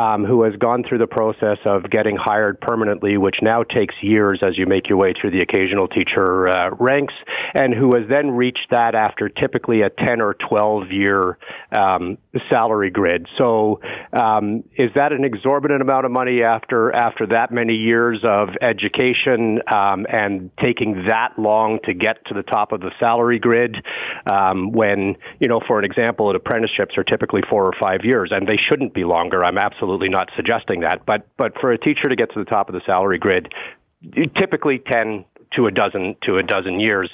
um, 0.01 0.25
who 0.25 0.43
has 0.43 0.53
gone 0.57 0.83
through 0.83 0.97
the 0.97 1.07
process 1.07 1.57
of 1.65 1.89
getting 1.89 2.17
hired 2.17 2.59
permanently, 2.59 3.17
which 3.17 3.37
now 3.41 3.63
takes 3.63 3.95
years 4.01 4.41
as 4.45 4.57
you 4.57 4.65
make 4.65 4.89
your 4.89 4.97
way 4.97 5.13
through 5.19 5.31
the 5.31 5.39
occasional 5.39 5.87
teacher 5.87 6.49
uh, 6.49 6.71
ranks, 6.81 7.13
and 7.53 7.73
who 7.73 7.91
has 7.95 8.09
then 8.09 8.31
reached 8.31 8.67
that 8.71 8.93
after 8.93 9.29
typically 9.29 9.83
a 9.83 9.89
ten 9.89 10.19
or 10.19 10.35
twelve 10.49 10.91
year 10.91 11.37
um, 11.71 12.17
salary 12.51 12.89
grid. 12.89 13.25
So, 13.39 13.79
um, 14.11 14.65
is 14.75 14.89
that 14.95 15.13
an 15.13 15.23
exorbitant 15.23 15.81
amount 15.81 16.05
of 16.05 16.11
money 16.11 16.43
after 16.43 16.93
after 16.93 17.25
that 17.27 17.53
many 17.53 17.75
years 17.75 18.19
of 18.27 18.48
education 18.61 19.59
um, 19.73 20.05
and 20.09 20.51
taking 20.63 21.05
that 21.07 21.37
long 21.37 21.79
to 21.85 21.93
get 21.93 22.25
to 22.27 22.33
the 22.33 22.43
top 22.43 22.71
of 22.71 22.81
the 22.81 22.91
salary 22.99 23.39
grid? 23.39 23.77
Um, 24.31 24.71
when 24.71 25.15
you 25.39 25.47
know, 25.47 25.61
for 25.67 25.79
an 25.79 25.85
example, 25.85 26.33
apprenticeships 26.35 26.97
are 26.97 27.03
typically 27.03 27.41
four 27.49 27.65
or 27.65 27.73
five 27.79 28.01
years, 28.03 28.31
and 28.31 28.47
they 28.47 28.57
shouldn't 28.69 28.93
be 28.93 29.03
longer. 29.03 29.43
I'm 29.43 29.57
absolutely 29.57 30.09
not 30.09 30.29
suggesting 30.35 30.81
that, 30.81 31.05
but 31.05 31.27
but 31.37 31.53
for 31.59 31.71
a 31.71 31.77
teacher 31.77 32.09
to 32.09 32.15
get 32.15 32.31
to 32.33 32.39
the 32.39 32.49
top 32.49 32.69
of 32.69 32.75
the 32.75 32.81
salary 32.85 33.19
grid, 33.19 33.51
typically 34.37 34.81
ten 34.91 35.25
to 35.55 35.65
a 35.65 35.71
dozen 35.71 36.15
to 36.23 36.37
a 36.37 36.43
dozen 36.43 36.79
years. 36.79 37.09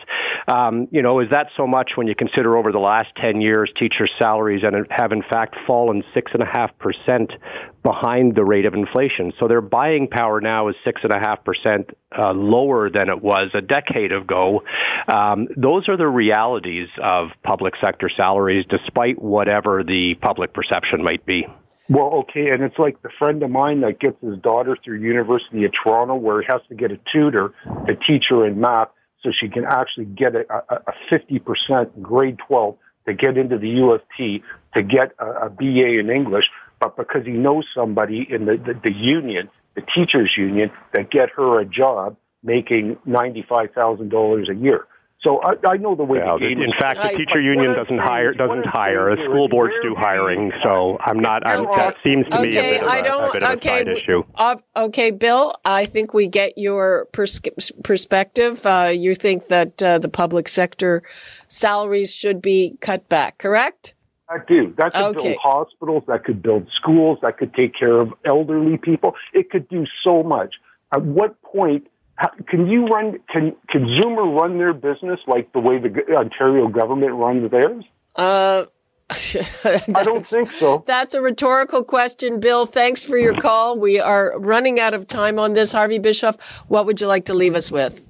Um, 0.48 0.88
you 0.92 1.02
know, 1.02 1.20
is 1.20 1.30
that 1.32 1.48
so 1.58 1.66
much 1.66 1.92
when 1.96 2.08
you 2.08 2.16
consider 2.16 2.58
over 2.58 2.72
the 2.72 2.80
last 2.80 3.10
ten 3.20 3.42
years 3.42 3.72
teachers' 3.80 4.12
salaries 4.20 4.64
and 4.64 4.88
have 4.90 5.12
in 5.12 5.24
fact 5.24 5.56
fallen 5.66 6.04
six 6.14 6.32
and 6.34 6.44
a 6.44 6.46
half 6.46 6.78
percent 6.78 7.32
behind 7.84 8.36
the 8.36 8.44
rate 8.44 8.66
of 8.66 8.74
inflation? 8.74 9.32
So 9.40 9.48
their 9.48 9.62
buying 9.62 10.08
power 10.08 10.42
now 10.42 10.70
is 10.70 10.76
six 10.84 11.02
and 11.04 11.14
a 11.14 11.20
half 11.20 11.44
percent 11.44 11.90
uh, 12.18 12.34
lower 12.34 12.90
than 12.90 13.10
it 13.10 13.22
was 13.22 13.50
a 13.54 13.62
decade 13.62 14.12
ago. 14.12 14.62
Um, 15.08 15.48
those 15.56 15.88
are 15.90 15.98
the 15.98 16.08
realities 16.08 16.88
of 17.02 17.30
public 17.44 17.74
sector 17.84 18.10
salaries, 18.16 18.66
despite 18.70 19.22
whatever 19.22 19.84
the 19.84 20.16
public 20.22 20.54
perception 20.54 21.04
might 21.04 21.26
be. 21.26 21.46
Well, 21.88 22.08
okay, 22.22 22.50
and 22.50 22.64
it's 22.64 22.80
like 22.80 23.02
the 23.04 23.10
friend 23.20 23.44
of 23.44 23.52
mine 23.52 23.82
that 23.82 24.00
gets 24.00 24.20
his 24.22 24.40
daughter 24.40 24.76
through 24.84 25.00
University 25.02 25.66
of 25.66 25.72
Toronto, 25.84 26.16
where 26.16 26.42
he 26.42 26.48
has 26.48 26.62
to 26.70 26.76
get 26.76 26.92
a 26.92 27.00
tutor 27.14 27.54
to 27.88 27.96
teach 27.96 28.26
her 28.30 28.46
in 28.46 28.60
math, 28.60 28.90
so 29.22 29.32
she 29.32 29.50
can 29.50 29.66
actually 29.66 30.06
get 30.06 30.36
a, 30.36 30.46
a 30.70 30.94
fifty 31.12 31.40
percent 31.40 32.02
grade 32.02 32.38
twelve 32.48 32.78
to 33.08 33.14
get 33.14 33.38
into 33.38 33.60
the 33.60 33.70
U 33.70 33.92
of 33.92 34.02
T 34.18 34.44
to 34.74 34.82
get 34.82 35.12
a, 35.20 35.46
a 35.46 35.50
BA 35.50 36.00
in 36.00 36.10
English, 36.10 36.46
but 36.80 36.98
because 36.98 37.24
he 37.26 37.32
knows 37.32 37.66
somebody 37.76 38.28
in 38.30 38.46
the, 38.46 38.58
the, 38.58 38.74
the 38.84 38.94
union, 38.94 39.50
the 39.76 39.82
teachers 39.82 40.34
union, 40.36 40.72
that 40.94 41.12
get 41.12 41.30
her 41.32 41.60
a 41.60 41.66
job 41.66 42.18
making 42.44 42.98
ninety 43.06 43.46
five 43.48 43.72
thousand 43.74 44.10
dollars 44.10 44.50
a 44.50 44.56
year. 44.56 44.88
So 45.26 45.42
I, 45.42 45.72
I 45.72 45.78
know 45.78 45.96
the 45.96 46.04
way 46.04 46.20
Well, 46.20 46.38
the 46.38 46.48
game 46.48 46.62
in 46.62 46.72
fact, 46.80 47.02
the 47.02 47.10
teacher 47.18 47.26
But 47.34 47.40
union 47.40 47.74
doesn't 47.74 47.98
hire 47.98 48.34
doesn't 48.34 48.66
hire. 48.68 49.16
The 49.16 49.24
school 49.26 49.50
boards 49.50 49.74
do 49.82 49.90
do 49.90 49.96
hiring, 49.98 50.52
so 50.64 50.98
I'm 51.02 51.20
not. 51.20 51.46
I'm, 51.46 51.64
No, 51.64 51.72
that 51.76 51.96
seems 52.06 52.28
to 52.30 52.42
me 52.42 52.50
a 52.50 52.62
bit 52.62 52.84
of 52.84 52.88
I 52.88 52.98
a, 53.00 53.04
don't. 53.04 53.30
a 53.30 53.34
bit 53.34 53.44
of 53.44 53.50
okay, 53.58 53.70
a 53.70 53.78
side 53.80 53.86
w- 53.88 53.98
issue. 53.98 54.24
uh, 54.36 54.56
okay, 54.78 55.10
Bill. 55.12 55.56
I 55.66 55.86
think 55.88 56.14
we 56.14 56.28
get 56.28 56.58
your 56.58 57.08
pers- 57.12 57.42
perspective. 57.84 58.64
Uh, 58.66 58.92
you 58.94 59.16
think 59.16 59.48
that 59.48 59.82
uh, 59.82 59.98
the 59.98 60.10
public 60.10 60.48
sector 60.48 61.02
salaries 61.48 62.14
should 62.14 62.42
be 62.42 62.78
cut 62.80 63.10
back, 63.10 63.40
correct? 63.40 63.96
I 64.30 64.38
do. 64.48 64.74
That 64.78 64.94
could 64.94 65.18
Okay. 65.18 65.30
build 65.30 65.38
hospitals. 65.42 66.04
That 66.08 66.24
could 66.24 66.42
build 66.42 66.68
schools. 66.76 67.18
That 67.24 67.38
could 67.38 67.54
take 67.54 67.74
care 67.78 68.00
of 68.00 68.14
elderly 68.26 68.78
people. 68.78 69.16
It 69.34 69.50
could 69.50 69.68
do 69.70 69.86
so 70.04 70.24
much. 70.24 70.56
At 70.94 71.04
what 71.04 71.42
point 71.42 71.88
how, 72.16 72.30
can 72.48 72.68
you 72.68 72.88
run? 72.88 73.20
Can 73.32 73.56
can 73.70 73.86
Zoomer 73.88 74.40
run 74.40 74.58
their 74.58 74.74
business 74.74 75.20
like 75.28 75.52
the 75.54 75.60
way 75.60 75.80
the 75.80 75.90
Ontario 76.16 76.68
government 76.68 77.14
runs 77.14 77.52
theirs? 77.52 77.84
Uh, 78.16 78.66
I 79.10 80.04
don't 80.04 80.26
think 80.26 80.52
so. 80.54 80.84
That's 80.88 81.14
a 81.14 81.22
rhetorical 81.22 81.84
question, 81.84 82.40
Bill. 82.40 82.66
Thanks 82.66 83.04
for 83.04 83.18
your 83.18 83.36
call. 83.36 83.78
We 83.78 84.00
are 84.00 84.40
running 84.40 84.80
out 84.80 84.94
of 84.94 85.08
time 85.08 85.38
on 85.38 85.54
this. 85.54 85.74
Harvey 85.74 86.00
Bischof, 86.00 86.42
what 86.68 86.86
would 86.86 87.02
you 87.02 87.08
like 87.08 87.26
to 87.26 87.34
leave 87.34 87.54
us 87.54 87.72
with? 87.72 88.08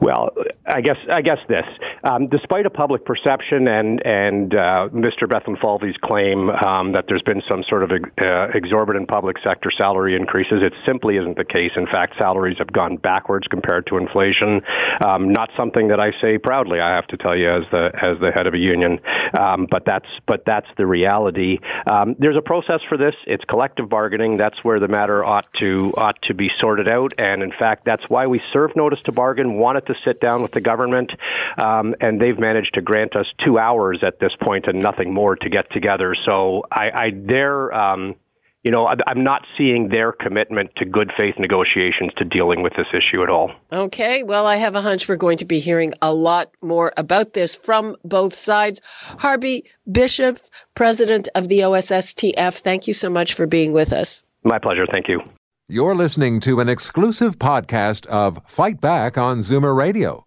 Well, 0.00 0.34
I 0.66 0.80
guess 0.80 0.96
I 1.10 1.22
guess 1.22 1.38
this. 1.48 1.64
Um, 2.04 2.28
despite 2.28 2.66
a 2.66 2.70
public 2.70 3.04
perception 3.04 3.66
and 3.68 4.00
and 4.04 4.54
uh, 4.54 4.88
Mr. 4.92 5.24
Bethlenfalvy's 5.24 5.96
claim 6.04 6.50
um, 6.50 6.92
that 6.92 7.06
there's 7.08 7.22
been 7.22 7.40
some 7.48 7.64
sort 7.68 7.82
of 7.82 7.90
uh, 7.90 8.48
exorbitant 8.54 9.08
public 9.08 9.36
sector 9.42 9.70
salary 9.76 10.14
increases, 10.14 10.60
it 10.62 10.74
simply 10.86 11.16
isn't 11.16 11.36
the 11.36 11.44
case. 11.44 11.72
In 11.76 11.86
fact, 11.86 12.14
salaries 12.20 12.56
have 12.58 12.72
gone 12.72 12.96
backwards 12.96 13.46
compared 13.48 13.86
to 13.86 13.96
inflation. 13.96 14.60
Um, 15.04 15.32
not 15.32 15.48
something 15.56 15.88
that 15.88 16.00
I 16.00 16.10
say 16.20 16.36
proudly, 16.36 16.78
I 16.80 16.94
have 16.94 17.06
to 17.08 17.16
tell 17.16 17.36
you, 17.36 17.48
as 17.48 17.64
the 17.70 17.90
as 17.94 18.20
the 18.20 18.30
head 18.34 18.46
of 18.46 18.54
a 18.54 18.58
union. 18.58 19.00
Um, 19.38 19.66
but 19.70 19.84
that's 19.86 20.08
but 20.26 20.44
that's 20.44 20.68
the 20.76 20.86
reality. 20.86 21.58
Um, 21.90 22.16
there's 22.18 22.36
a 22.36 22.42
process 22.42 22.80
for 22.88 22.98
this. 22.98 23.14
It's 23.26 23.44
collective 23.44 23.88
bargaining. 23.88 24.34
That's 24.34 24.62
where 24.62 24.78
the 24.78 24.88
matter 24.88 25.24
ought 25.24 25.46
to 25.60 25.92
ought 25.96 26.20
to 26.24 26.34
be 26.34 26.48
sorted 26.60 26.90
out. 26.90 27.12
And 27.18 27.42
in 27.42 27.52
fact, 27.58 27.84
that's 27.84 28.02
why 28.08 28.26
we 28.26 28.40
served 28.52 28.76
notice 28.76 28.98
to 29.06 29.12
bargain. 29.12 29.54
Wanted 29.54 29.86
to 29.86 29.94
sit 30.04 30.20
down 30.20 30.42
with 30.42 30.52
the 30.52 30.60
government, 30.60 31.10
um, 31.56 31.93
and 32.00 32.20
they've 32.20 32.38
managed 32.38 32.74
to 32.74 32.80
grant 32.80 33.16
us 33.16 33.26
two 33.44 33.58
hours 33.58 34.02
at 34.06 34.18
this 34.20 34.32
point 34.42 34.66
and 34.66 34.80
nothing 34.80 35.12
more 35.12 35.36
to 35.36 35.48
get 35.48 35.70
together. 35.72 36.14
So 36.28 36.62
I, 36.70 36.90
I 36.94 37.10
they're 37.14 37.72
um, 37.72 38.16
you 38.64 38.70
know, 38.70 38.88
I'm 39.06 39.22
not 39.22 39.42
seeing 39.58 39.90
their 39.90 40.10
commitment 40.10 40.70
to 40.76 40.86
good 40.86 41.12
faith 41.18 41.34
negotiations 41.38 42.12
to 42.16 42.24
dealing 42.24 42.62
with 42.62 42.72
this 42.76 42.86
issue 42.94 43.22
at 43.22 43.28
all. 43.28 43.52
Okay. 43.70 44.22
Well, 44.22 44.46
I 44.46 44.56
have 44.56 44.74
a 44.74 44.80
hunch 44.80 45.06
we're 45.06 45.16
going 45.16 45.36
to 45.38 45.44
be 45.44 45.60
hearing 45.60 45.92
a 46.00 46.14
lot 46.14 46.50
more 46.62 46.90
about 46.96 47.34
this 47.34 47.54
from 47.54 47.94
both 48.04 48.32
sides. 48.32 48.80
Harvey 49.18 49.66
Bischof, 49.90 50.48
president 50.74 51.28
of 51.34 51.48
the 51.48 51.58
OSSTF, 51.60 52.58
thank 52.58 52.88
you 52.88 52.94
so 52.94 53.10
much 53.10 53.34
for 53.34 53.46
being 53.46 53.72
with 53.72 53.92
us. 53.92 54.24
My 54.44 54.58
pleasure. 54.58 54.86
Thank 54.90 55.08
you. 55.08 55.20
You're 55.68 55.94
listening 55.94 56.40
to 56.40 56.60
an 56.60 56.68
exclusive 56.68 57.38
podcast 57.38 58.06
of 58.06 58.38
Fight 58.46 58.80
Back 58.80 59.18
on 59.18 59.40
Zoomer 59.40 59.76
Radio, 59.76 60.26